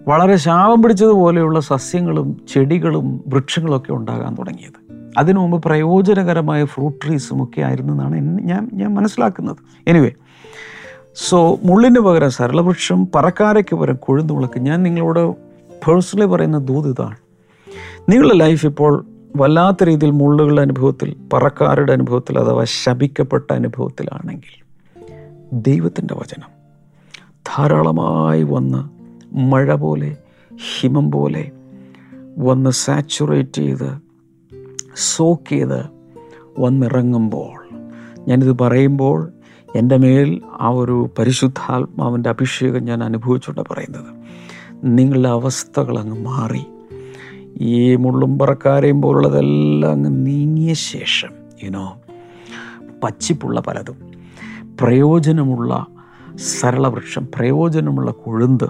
വളരെ 0.09 0.37
ശാപം 0.37 0.83
പിടിച്ചതുപോലെയുള്ള 0.83 1.61
സസ്യങ്ങളും 1.61 2.37
ചെടികളും 2.55 3.25
വൃക്ഷങ്ങളൊക്കെ 3.29 3.93
ഉണ്ടാകാൻ 3.93 4.35
തുടങ്ങിയത്. 4.35 4.82
അതിനു 5.19 5.39
മുമ്പ് 5.39 5.63
പ്രയോജനകരമായ 5.63 6.65
ഫ്രൂട്ട് 6.65 7.07
ട്രീസും 7.07 7.43
ഒക്കെ 7.43 7.61
ആയിരുന്നു 7.61 7.93
എന്നാണ് 7.93 8.17
എന്നെ- 8.17 8.45
ഞാൻ 8.45 8.71
ഞാൻ 8.73 8.95
മനസ്സിലാക്കുന്നത്. 8.95 9.57
എനിവേ 9.89 10.11
സോ 11.29 11.59
മുള്ളിന് 11.63 11.99
പകരം 11.99 12.31
സരളവൃക്ഷം 12.31 13.09
പറക്കാരയ്ക്ക് 13.15 13.77
പകരം 13.77 13.97
കൊഴുന്നുളക്ക് 13.97 14.61
ഞാൻ 14.61 14.83
നിങ്ങളോട് 14.83 15.33
പേഴ്സണലി 15.87 16.27
പറയുന്ന 16.27 16.59
ദൂത് 16.59 16.89
ഇതാണ്. 16.89 17.17
നിങ്ങളുടെ 18.09 18.35
ലൈഫ് 18.35 18.67
ഇപ്പോൾ 18.67 19.07
വല്ലാത്ത 19.37 19.85
രീതിയിൽ 19.85 20.11
മുള്ളുകളുടെ 20.11 20.63
അനുഭവത്തിൽ 20.63 21.17
പറക്കാരുടെ 21.33 21.93
അനുഭവത്തിൽ 21.93 22.39
അഥവാ 22.39 22.65
ശപിക്കപ്പെട്ട 22.65 23.53
അനുഭവത്തിലാണെങ്കിൽ 23.53 24.63
ദൈവത്തിന്റെ 25.53 26.15
വചനം 26.15 26.49
ധാരാളമായി 27.49 28.43
വന്ന് 28.43 29.03
മഴ 29.37 29.75
പോലെ 29.75 30.17
ഹിമം 30.57 31.11
പോലെ 31.11 31.51
വന്ന് 32.39 32.71
സാച്ചുറേറ്റ് 32.71 33.53
ചെയ്ത് 33.53 34.12
സോക്ക് 34.97 35.51
ചെയ്ത് 35.51 35.81
വന്നിറങ്ങുമ്പോൾ. 36.59 37.75
ഞാനിത് 38.29 38.59
പറയുമ്പോൾ 38.59 39.33
എന്റെ 39.77 39.97
മേൽ 39.97 40.41
ആ 40.61 40.69
ഒരു 40.69 41.11
പരിശുദ്ധാത്മാവിന്റെ 41.19 42.31
അഭിഷേകം 42.31 42.85
ഞാൻ 42.85 43.05
അനുഭവിച്ചുകൊണ്ട് 43.05 43.73
പറയുന്നത്. 43.73 44.15
നിങ്ങളുടെ 44.85 45.29
അവസ്ഥകൾ 45.29 45.99
അങ്ങ് 45.99 46.25
മാറി. 46.25 46.65
ഈ 47.61 47.97
മുള്ളും 47.97 48.39
പറക്കാരെയും 48.39 49.03
പോലുള്ളതെല്ലാം 49.03 49.93
അങ്ങ് 49.93 50.27
നീങ്ങിയ 50.27 50.75
ശേഷം 50.75 51.29
ഇനോ 51.63 52.01
പച്ചിപ്പുള്ള 53.05 53.61
പലതും 53.61 54.13
പ്രയോജനമുള്ള 54.81 55.87
സരളവൃക്ഷം 56.37 57.27
പ്രയോജനമുള്ള 57.35 58.11
കൊഴുന്ത് 58.11 58.69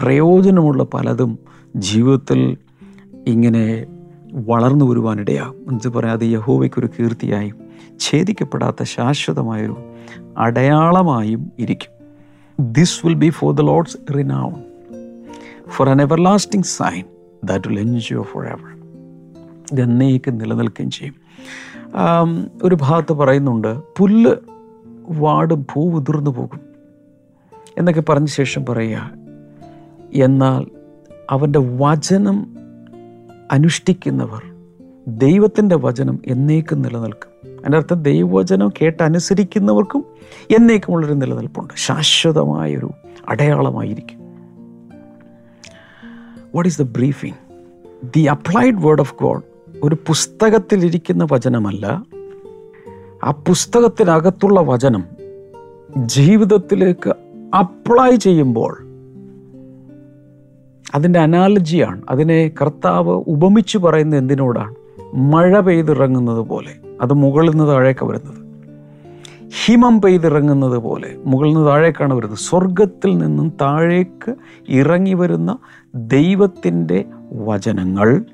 പ്രയോജനമുള്ള 0.00 0.86
പലതും 0.94 1.38
ജീവിതത്തിൽ 1.76 2.56
ഇങ്ങനെ 3.26 3.86
വളർന്നു 4.36 4.84
വരുവാനിടയാകും. 4.84 5.70
എന്ന് 5.70 5.88
പറയാം? 5.88 6.12
അത് 6.12 6.24
യഹോവയ്ക്കൊരു 6.24 6.88
കീർത്തിയായും 6.98 7.56
ഛേദിക്കപ്പെടാത്ത 8.00 8.82
ശാശ്വതമായൊരു 8.82 9.76
അടയാളമായും 10.36 11.52
ഇരിക്കും. 11.58 11.96
This 12.72 13.06
will 13.06 13.14
be 13.14 13.28
for 13.28 13.54
the 13.54 13.60
Lord's 13.60 13.96
renown 14.14 14.54
for 15.68 15.88
an 15.88 16.02
everlasting 16.20 16.64
sign 16.64 17.04
that 17.44 17.68
will 17.68 17.80
എൻജോ 17.80 18.22
for 18.22 18.46
ever 18.46 18.76
ഇത് 19.72 19.82
എന്നേക്ക് 19.82 20.40
നിലനിൽക്കുകയും 20.40 20.90
ചെയ്യും. 20.90 21.14
ഒരു 22.62 22.76
ഭാഗത്ത് 22.80 23.12
പറയുന്നുണ്ട് 23.12 23.78
പുല്ല് 23.98 24.36
വാടും 25.08 25.66
പൂ 25.74 25.96
ഉതിർന്നു 25.96 26.30
പോകും 26.30 26.60
എന്നൊക്കെ 27.78 28.02
പറഞ്ഞ 28.08 28.26
ശേഷം 28.26 28.66
പറയുക 28.66 29.10
എന്നാൽ 30.14 30.66
അവന്റെ 31.30 31.58
വചനം 31.58 32.56
അനുഷ്ഠിക്കുന്നവർ 33.52 34.42
ദൈവത്തിന്റെ 35.08 35.76
വചനം 35.76 36.20
എന്നേക്കും 36.26 36.82
നിലനിൽക്കും. 36.82 37.58
അതിന്റെ 37.58 37.76
അർത്ഥം 37.76 38.02
ദൈവവചനം 38.02 38.68
കേട്ട് 38.68 39.02
അനുസരിക്കുന്നവർക്കും 39.02 40.04
എന്നേക്കുമുള്ളൊരു 40.56 41.14
നിലനിൽപ്പുണ്ട്. 41.14 41.74
ശാശ്വതമായൊരു 41.76 42.90
അടയാളമായിരിക്കും. 43.28 44.18
What 46.54 46.68
is 46.68 46.82
the 46.82 46.84
briefing 46.84 47.36
the 48.16 48.20
applied 48.20 48.74
word 48.74 49.00
of 49.00 49.14
God 49.22 49.42
ഒരു 49.82 49.94
പുസ്തകത്തിലിരിക്കുന്ന 49.94 51.26
വചനമല്ല. 51.32 52.02
ആ 53.24 53.30
പുസ്തകത്തിനകത്തുള്ള 53.30 54.60
വചനം 54.60 55.04
ജീവിതത്തിലേക്ക് 55.96 57.10
അപ്ലൈ 57.56 58.16
ചെയ്യുമ്പോൾ 58.16 58.85
അതിന്റെ 60.94 61.20
അനാലജിയാണ്. 61.20 62.02
അതിനെ 62.10 62.50
കർത്താവ് 62.62 63.22
ഉപമിച്ചു 63.26 63.78
പറയുന്ന 63.78 64.16
എന്തിനോടാണ്? 64.16 64.74
മഴ 65.14 65.60
പെയ്തിറങ്ങുന്നത് 65.60 66.38
പോലെ. 66.38 66.70
അത് 67.00 67.12
മുകളിൽ 67.12 67.50
നിന്ന് 67.50 67.68
താഴേക്ക് 67.68 68.04
വരുന്നത്. 68.04 68.46
ഹിമം 69.64 70.02
പെയ്തിറങ്ങുന്നത് 70.02 70.78
പോലെ. 70.78 71.16
മുകളിൽ 71.26 71.54
നിന്ന് 71.54 71.66
താഴേക്കാണ് 71.66 72.14
വരുന്നത്. 72.14 72.38
സ്വർഗത്തിൽ 72.38 73.18
നിന്നും 73.18 73.52
താഴേക്ക് 73.60 74.34
ഇറങ്ങി 74.68 75.14
വരുന്ന 75.14 75.58
ദൈവത്തിന്റെ 75.94 77.04
വചനങ്ങൾ. 77.32 78.24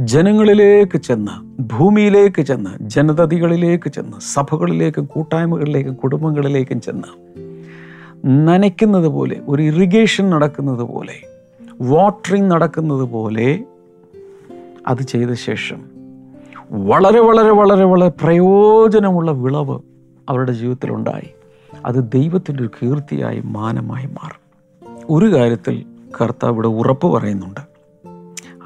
ജനങ്ങളിലേക്ക് 0.00 0.98
ചെന്ന് 0.98 1.62
ഭൂമിയിലേക്ക് 1.62 2.42
ചെന്ന് 2.42 2.70
ജനതതികളിലേക്ക് 2.80 3.90
ചെന്ന് 3.90 4.16
സഭകളിലേക്കും 4.20 5.04
കൂട്ടായ്മകളിലേക്കും 5.04 5.94
കുടുംബങ്ങളിലേക്കും 5.94 6.80
ചെന്ന് 6.80 7.32
നനയ്ക്കുന്നത് 8.24 9.06
പോലെ 9.06 9.40
ഒരു 9.48 9.62
ഇറിഗേഷൻ 9.62 10.30
നടക്കുന്നത് 10.30 10.82
പോലെ 10.82 11.14
വാട്ടറിങ് 11.80 12.50
നടക്കുന്നത് 12.50 13.02
പോലെ 13.02 13.64
അത് 14.86 15.02
ചെയ്ത 15.02 15.32
ശേഷം 15.32 15.82
വളരെ 16.70 17.20
വളരെ 17.20 17.50
വളരെ 17.50 17.84
വളരെ 17.84 18.08
പ്രയോജനമുള്ള 18.08 19.30
വിളവ് 19.30 19.80
അവരുടെ 20.28 20.52
ജീവിതത്തിലുണ്ടായി. 20.52 21.34
അത് 21.86 22.12
ദൈവത്തിന്റെ 22.12 22.62
ഒരു 22.62 22.70
കീർത്തിയായി 22.82 23.42
മാനമായി 23.44 24.06
മാറും. 24.06 24.42
ഒരു 25.10 25.34
കാര്യത്തിൽ 25.34 25.86
കർത്താവ് 26.20 26.52
ഇവിടെ 26.52 26.68
ഉറപ്പ് 26.68 27.06
പറയുന്നുണ്ട്. 27.06 27.60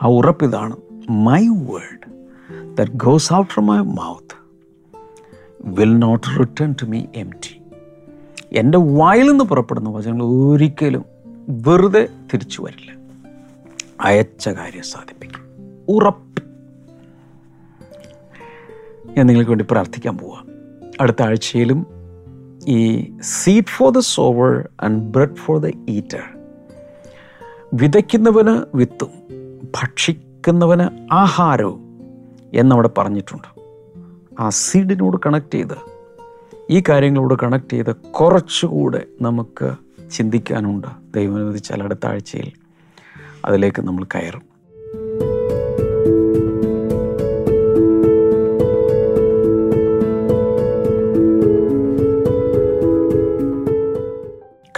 ആ 0.02 0.06
ഉറപ്പ് 0.06 0.44
ഇതാണ്. 0.44 0.76
My 1.10 1.48
word 1.48 2.06
goes 2.94 3.34
out 3.34 3.50
from 3.50 3.66
my 3.66 3.78
mouth 3.78 4.36
will 5.64 5.98
not 5.98 6.40
return 6.40 6.74
to 6.82 6.84
me 6.84 7.02
empty 7.30 7.60
എന്റെ 8.52 8.78
വായിൽ 8.78 9.30
നിന്ന് 9.30 9.44
പുറപ്പെടുന്ന 9.44 9.90
വചനങ്ങൾ 9.90 10.24
ഒരിക്കലും 10.24 11.04
വെറുതെ 11.48 12.08
തിരിച്ചു 12.34 12.62
വരില്ല. 12.62 12.96
അയച്ച 14.00 14.48
കാര്യം 14.48 14.82
സാധിപ്പിക്കും. 14.82 15.40
ഉറപ്പ്. 15.88 16.42
ഞാൻ 19.16 19.26
നിങ്ങൾക്ക് 19.26 19.50
വേണ്ടി 19.50 19.66
പ്രാർത്ഥിക്കാൻ 19.70 20.18
പോവാം. 20.18 20.46
അടുത്ത 21.00 21.22
ആഴ്ചയിലും 21.22 21.86
ഈ 22.66 23.12
seed 23.22 23.64
for 23.64 23.92
the 23.92 23.98
sower 23.98 24.68
and 24.80 25.02
bread 25.02 25.36
for 25.36 25.58
the 25.58 25.72
eater 25.88 26.38
വിതയ്ക്കുന്നവന് 27.74 28.76
വിത്തും 28.76 29.10
ഭക്ഷിക്കുന്നവന് 29.62 31.08
ആഹാരവും 31.12 32.00
എന്നവിടെ 32.54 32.90
പറഞ്ഞിട്ടുണ്ട്. 32.98 33.60
ആ 34.40 34.48
സീഡിനോട് 34.48 35.16
കണക്ട് 35.26 35.54
ചെയ്ത് 35.54 35.95
ഈ 36.70 36.82
കാര്യങ്ങളോട് 36.88 37.34
കണക്ട് 37.42 37.72
ചെയ്ത് 37.72 37.96
കുറച്ചുകൂടെ 37.96 39.04
നമുക്ക് 39.22 39.76
ചിന്തിക്കാനുണ്ട്. 40.10 40.86
ദൈവം 41.14 41.34
അനുവദിച്ചാൽ 41.34 41.82
അടുത്ത 41.82 42.06
ആഴ്ചയിൽ 42.06 42.52
അതിലേക്ക് 43.44 43.82
നമ്മൾ 43.82 44.04
കയറും. 44.04 44.42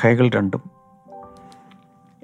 കൈകൾ 0.05 0.31
രണ്ടും 0.31 0.63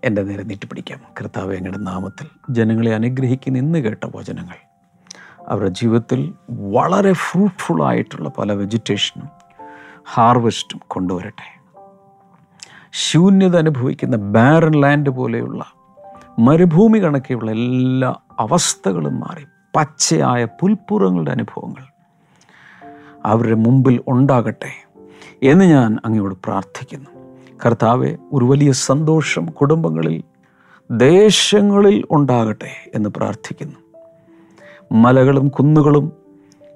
എന്റെ 0.04 0.22
നേരെ 0.22 0.42
നീട്ടിപ്പിടിക്കാം. 0.42 1.00
കർത്താവ് 1.20 1.54
ഞങ്ങളുടെ 1.54 1.78
നാമത്തിൽ 1.78 2.26
ജനങ്ങളെ 2.50 2.94
അനുഗ്രഹിക്കുന്ന 2.94 3.58
ഇന്ന് 3.58 3.78
കേട്ട 3.78 4.04
വചനങ്ങൾ. 4.16 4.56
അവരുടെ 5.48 5.68
ജീവിതത്തിൽ 5.68 6.34
വളരെ 6.50 7.12
ഫ്രൂട്ട്ഫുൾ 7.12 7.82
ആയിട്ടുള്ള 7.82 8.28
പല 8.28 8.52
വെജിറ്റേഷനും 8.52 9.43
ഹാർവസ്റ്റും 10.06 10.80
കൊണ്ടുവരട്ടെ. 10.88 11.60
ശൂന്യത 12.92 13.56
അനുഭവിക്കുന്ന 13.56 14.16
ബാരൻ 14.16 14.80
ലാൻഡ് 14.80 15.10
പോലെയുള്ള 15.10 15.64
മരുഭൂമി 16.38 16.98
കണക്കെയുള്ള 16.98 17.50
എല്ലാ 17.50 18.14
അവസ്ഥകളും 18.38 19.20
മാറി 19.20 19.44
പച്ചയായ 19.76 20.44
പുൽപ്പുറങ്ങളുടെ 20.44 21.30
അനുഭവങ്ങൾ 21.30 21.84
അവരുടെ 23.24 23.54
മുമ്പിൽ 23.54 24.00
ഉണ്ടാകട്ടെ 24.08 24.88
എന്ന് 25.42 25.64
ഞാൻ 25.64 25.98
അങ്ങയോട് 26.04 26.34
പ്രാർത്ഥിക്കുന്നു. 26.44 27.10
കർത്താവെ 27.66 28.16
ഒരു 28.32 28.44
വലിയ 28.44 28.72
സന്തോഷം 28.72 29.46
കുടുംബങ്ങളിൽ 29.46 30.22
ദേശങ്ങളിൽ 30.90 32.04
ഉണ്ടാകട്ടെ 32.10 32.90
എന്ന് 32.94 33.08
പ്രാർത്ഥിക്കുന്നു. 33.08 33.78
മലകളും 34.92 35.48
കുന്നുകളും 35.48 36.12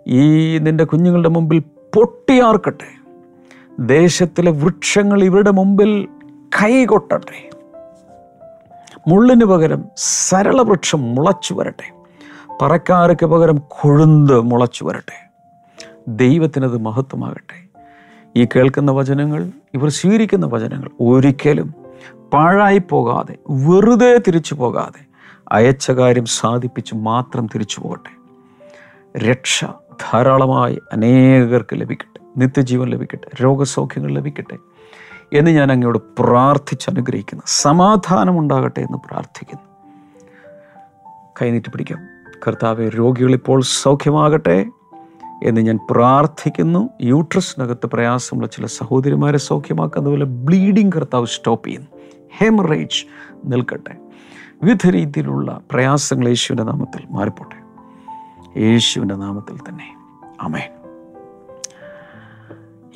ഈ 0.07 0.59
നിന്റെ 0.59 0.85
കുഞ്ഞുങ്ങളുടെ 0.85 1.29
മുമ്പിൽ 1.29 1.59
പൊട്ടിയാർക്കട്ടെ. 1.95 3.08
ദേശത്തിലെ 3.81 4.51
വൃക്ഷങ്ങൾ 4.51 5.25
ഇവരുടെ 5.25 5.51
മുമ്പിൽ 5.51 6.09
കൈകൊട്ടട്ടെ. 6.63 7.51
മുള്ളിന് 9.09 9.45
പകരം 9.45 9.85
സരളവൃക്ഷം 9.97 11.15
മുളച്ചു 11.15 11.55
വരട്ടെ. 11.55 12.05
പറക്കാർക്ക് 12.63 13.27
പകരം 13.27 13.63
കൊഴുന്ത് 13.69 14.41
മുളച്ചു 14.41 14.85
വരട്ടെ. 14.85 15.31
ദൈവത്തിനത് 16.09 16.77
മഹത്വമാകട്ടെ. 16.79 17.69
ഈ 18.37 18.45
കേൾക്കുന്ന 18.45 18.93
വചനങ്ങൾ 18.93 19.51
ഇവർ 19.75 19.89
സ്വീകരിക്കുന്ന 19.89 20.47
വചനങ്ങൾ 20.47 20.91
ഒരിക്കലും 21.01 21.75
പാഴായി 22.33 22.79
പോകാതെ 22.79 23.37
വെറുതെ 23.51 24.19
തിരിച്ചു 24.19 24.55
പോകാതെ 24.55 25.07
അയച്ച 25.53 25.91
കാര്യം 25.91 26.25
സാധിപ്പിച്ച് 26.25 26.95
മാത്രം 26.95 27.47
തിരിച്ചു 27.47 27.81
പോകട്ടെ. 27.81 28.19
രക്ഷ 29.19 29.65
ധാരാളമായി 30.03 30.79
അനേകർക്ക് 30.93 31.81
ലഭിക്കട്ടെ. 31.81 32.08
നിത്യജീവൻ 32.39 32.89
ലഭിക്കട്ടെ 32.89 33.43
രോഗസൗഖ്യങ്ങൾ 33.43 34.11
ലഭിക്കട്ടെ 34.11 34.57
എന്ന് 35.33 35.51
ഞാൻ 35.51 35.73
അങ്ങയോട് 35.73 35.99
പ്രാർത്ഥിച്ച് 36.19 36.91
അനുഗ്രഹിക്കുന്നു 36.91 37.43
സമാധാനം 37.47 38.39
ഉണ്ടാകട്ടെ 38.39 38.81
എന്ന് 38.81 38.99
പ്രാർത്ഥിക്കുന്നു. 38.99 39.63
കൈനീട്ടി 41.43 41.71
പിടിക്കാം. 41.71 41.99
കർത്താവ് 42.49 42.91
രോഗികൾ 42.99 43.35
ഇപ്പോൾ 43.35 43.63
സൗഖ്യമാകട്ടെ 43.63 44.67
എന്ന് 45.45 45.61
ഞാൻ 45.61 45.79
പ്രാർത്ഥിക്കുന്നു. 45.91 46.89
യൂട്രസിനകത്ത് 47.03 47.87
പ്രയാസമുള്ള 47.87 48.49
ചില 48.49 48.67
സഹോദരിമാരെ 48.67 49.39
സൗഖ്യമാക്കുന്ന 49.39 50.09
പോലെ 50.09 50.25
ബ്ലീഡിങ് 50.25 50.93
കർത്താവ് 50.93 51.27
സ്റ്റോപ്പ് 51.27 51.69
ചെയ്യുന്നു. 51.69 51.89
ഹെമറേജ് 52.39 53.07
നിൽക്കട്ടെ. 53.45 53.97
വിവിധ 54.63 54.91
രീതിയിലുള്ള 54.91 55.61
പ്രയാസങ്ങൾ 55.71 56.29
യേശുവിന്റെ 56.29 56.63
നാമത്തിൽ 56.63 57.07
മാറിപ്പോട്ടെ. 57.11 57.57
യേശുവിന്റെ 58.61 59.15
നാമത്തിൽ 59.15 59.57
തന്നെ. 59.57 59.97
അമേൻ 60.41 60.78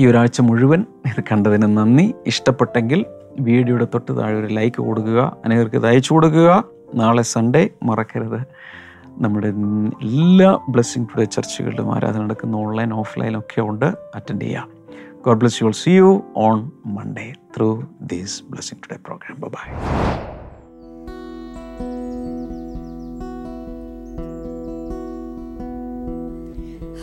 ഈ 0.01 0.07
ഒരാഴ്ച 0.07 0.41
മുഴുവൻ 0.41 0.87
ഇത് 1.07 1.25
കണ്ടതിന് 1.33 1.77
നന്ദി. 1.77 2.15
ഇഷ്ടപ്പെട്ടെങ്കിൽ 2.27 3.05
വീഡിയോയുടെ 3.41 3.85
തൊട്ട് 3.85 4.19
താഴെ 4.19 4.39
ഒരു 4.39 4.47
ലൈക്ക് 4.47 4.77
കൊടുക്കുക. 4.77 5.37
അനേകർക്ക് 5.45 5.77
ഇത് 5.77 5.87
അയച്ചു 5.87 6.15
കൊടുക്കുക. 6.15 6.65
നാളെ 6.95 7.23
സൺഡേ 7.23 7.69
മറക്കരുത്. 7.83 8.41
നമ്മുടെ 9.19 9.47
എല്ലാ 10.03 10.59
ബ്ലെസ്സിങ് 10.69 11.07
ടുഡേ 11.07 11.25
ചർച്ചകളിലും 11.25 11.95
ആരാധന 11.95 12.23
നടക്കുന്ന 12.23 12.57
ഓൺലൈൻ 12.57 12.95
ഓഫ്ലൈൻ 12.95 13.39
ഒക്കെ 13.39 13.61
ഉണ്ട്. 13.61 13.87
അറ്റൻഡ് 13.87 14.43
ചെയ്യാം. 14.43 14.71
God 15.27 15.39
bless 15.39 15.63
you 15.63 15.71
see 15.71 15.91
you 15.91 16.23
on 16.37 16.71
Monday 16.87 17.33
through 17.57 17.85
these 18.03 18.43
blessing 18.51 18.81
today 18.81 18.99
programme 19.07 19.41
bye 19.41 19.73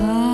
I 0.02 0.29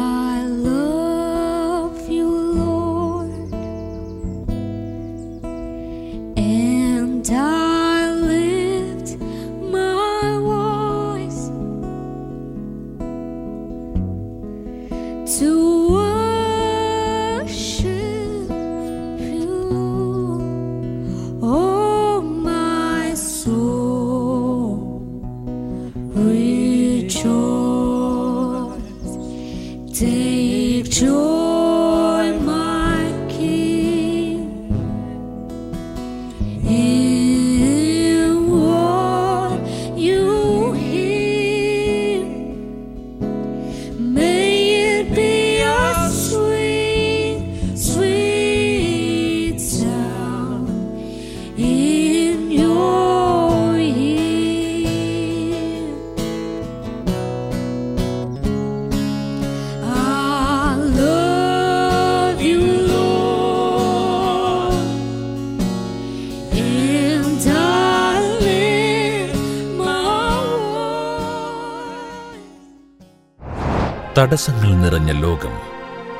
തടസ്സങ്ങൾ 74.25 74.75
നിറഞ്ഞ 74.75 75.11
ലോകം 75.11 75.51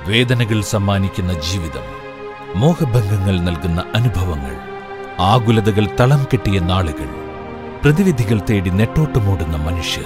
വേദനകൾ 0.07 0.61
സമ്മാനിക്കുന്ന 0.61 1.33
ജീവിതം 1.33 1.85
മോഹഭംഗങ്ങൾ 2.55 3.39
നൽകുന്ന 3.39 3.83
അനുഭവങ്ങൾ 3.95 4.57
ആകുലതകൾ 5.19 5.89
തളം 5.99 6.23
കെട്ടിയ 6.23 6.59
നാളുകൾ 6.59 7.07
പ്രതിവിധികൾ 7.83 8.41
തേടി 8.49 8.69
നെട്ടോട്ടമോടുന്ന 8.69 9.57
മനുഷ്യർ. 9.57 10.05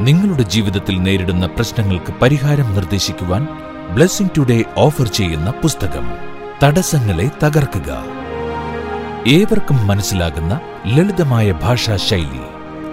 നിങ്ങളുടെ 0.00 0.42
ജീവിതത്തിൽ 0.42 1.02
നേരിടുന്ന 1.02 1.46
പ്രശ്നങ്ങൾക്ക് 1.46 2.12
പരിഹാരം 2.12 2.74
നിർദ്ദേശിക്കുവാൻ 2.74 3.48
ബ്ലെസ്സിംഗ് 3.94 4.30
ടുഡേ 4.36 4.64
ഓഫർ 4.78 5.06
ചെയ്യുന്ന 5.06 5.50
പുസ്തകം 5.50 6.12
തടസ്സങ്ങളെ 6.64 7.30
തകർക്കുക. 7.44 8.04
ഏവർക്കും 9.28 9.86
മനസ്സിലാകുന്ന 9.86 10.60
ലളിതമായ 10.86 11.52
ഭാഷാശൈലി 11.52 12.42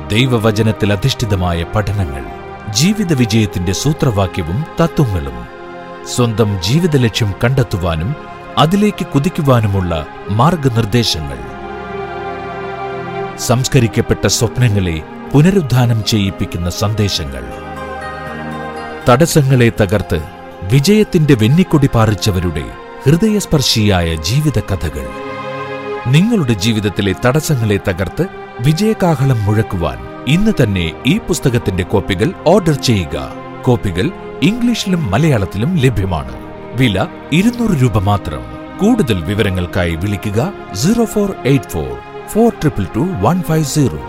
ദൈവവചനത്തിൽ 0.07 0.93
അധിഷ്ഠിതമായ 0.93 1.65
പഠനങ്ങൾ. 1.75 2.40
ജീവിത 2.69 3.13
വിജയത്തിന്റെ 3.13 3.71
സൂത്രവാക്യവും 3.71 4.65
തത്വങ്ങളും. 4.81 5.61
സ്വന്തം 6.05 6.61
ജീവിത 6.61 6.97
ലക്ഷ്യം 6.97 7.33
കണ്ടെത്തുവാനും 7.43 8.15
അതിലേക്ക് 8.57 9.05
കുതിക്കുവാനുമുള്ള 9.05 10.05
മാർഗനിർദ്ദേശങ്ങൾ. 10.29 11.37
സംസ്കരിക്കപ്പെട്ട 13.37 14.27
സ്വപ്നങ്ങളെ 14.27 15.01
പുനരുദ്ധാനം 15.33 16.05
ചെയ്യിപ്പിക്കുന്ന 16.05 16.69
സന്ദേശങ്ങൾ. 16.69 17.43
തടസ്സങ്ങളെ 19.09 19.71
തകർത്ത് 19.81 20.21
വിജയത്തിന്റെ 20.63 21.33
വെന്നിക്കൊടി 21.33 21.89
പാറിച്ചവരുടെ 21.93 22.63
ഹൃദയസ്പർശിയായ 23.05 24.15
ജീവിത 24.15 24.59
കഥകൾ 24.59 25.07
നിങ്ങളുടെ 26.07 26.53
ജീവിതത്തിലെ 26.53 27.15
തടസ്സങ്ങളെ 27.25 27.79
തകർത്ത് 27.87 28.27
വിജയകാഹളം 28.61 29.45
മുഴക്കുവാൻ 29.45 30.10
ഇന്ന് 30.27 30.63
തന്നെ 30.63 31.03
ഈ 31.05 31.17
പുസ്തകത്തിന്റെ 31.17 31.83
കോപ്പികൾ 31.83 32.33
ഓർഡർ 32.47 32.73
ചെയ്യുക. 32.73 33.33
കോപ്പികൾ 33.63 34.11
ഇംഗ്ലീഷിലും 34.41 35.11
മലയാളത്തിലും 35.11 35.77
ലഭ്യമാണ്. 35.77 36.31
വില 36.75 37.07
ഇരുന്നൂറ് 37.31 37.81
രൂപ 37.81 37.97
മാത്രം. 37.97 38.41
കൂടുതൽ 38.77 39.23
വിവരങ്ങൾക്കായി 39.23 39.95
വിളിക്കുക 39.95 40.53
zero 40.73 41.05
four 41.05 41.35
eight 41.45 41.65
four 41.65 41.97
four 42.27 42.49
triple 42.49 42.83
two 42.95 42.99
one 42.99 43.41
five 43.41 43.65
zero. 43.65 43.99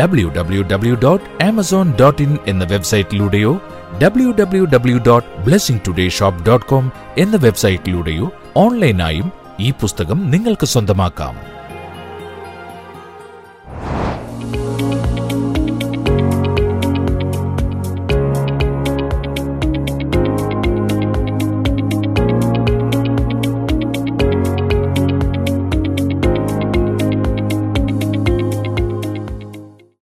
W 0.00 0.28
W 0.28 0.62
W 0.62 0.94
dot 0.94 1.44
Amazon 1.44 1.94
dot 2.00 2.22
in 2.22 2.38
എന്ന 2.46 2.64
വെബ്സൈറ്റിലൂടെയോ 2.64 3.62
W 4.02 4.30
W 4.40 4.64
W 4.64 4.98
dot 5.06 5.36
blessing 5.36 5.80
today 5.88 6.08
shop 6.08 6.46
dot 6.46 6.66
com 6.66 6.92
എന്ന 7.18 7.36
വെബ്സൈറ്റിലൂടെയോ 7.36 8.32
ഓൺലൈനായും 8.56 9.32
ഈ 9.60 9.70
പുസ്തകം 9.70 10.30
നിങ്ങൾക്ക് 10.30 10.66
സ്വന്തമാക്കാം. 10.66 11.55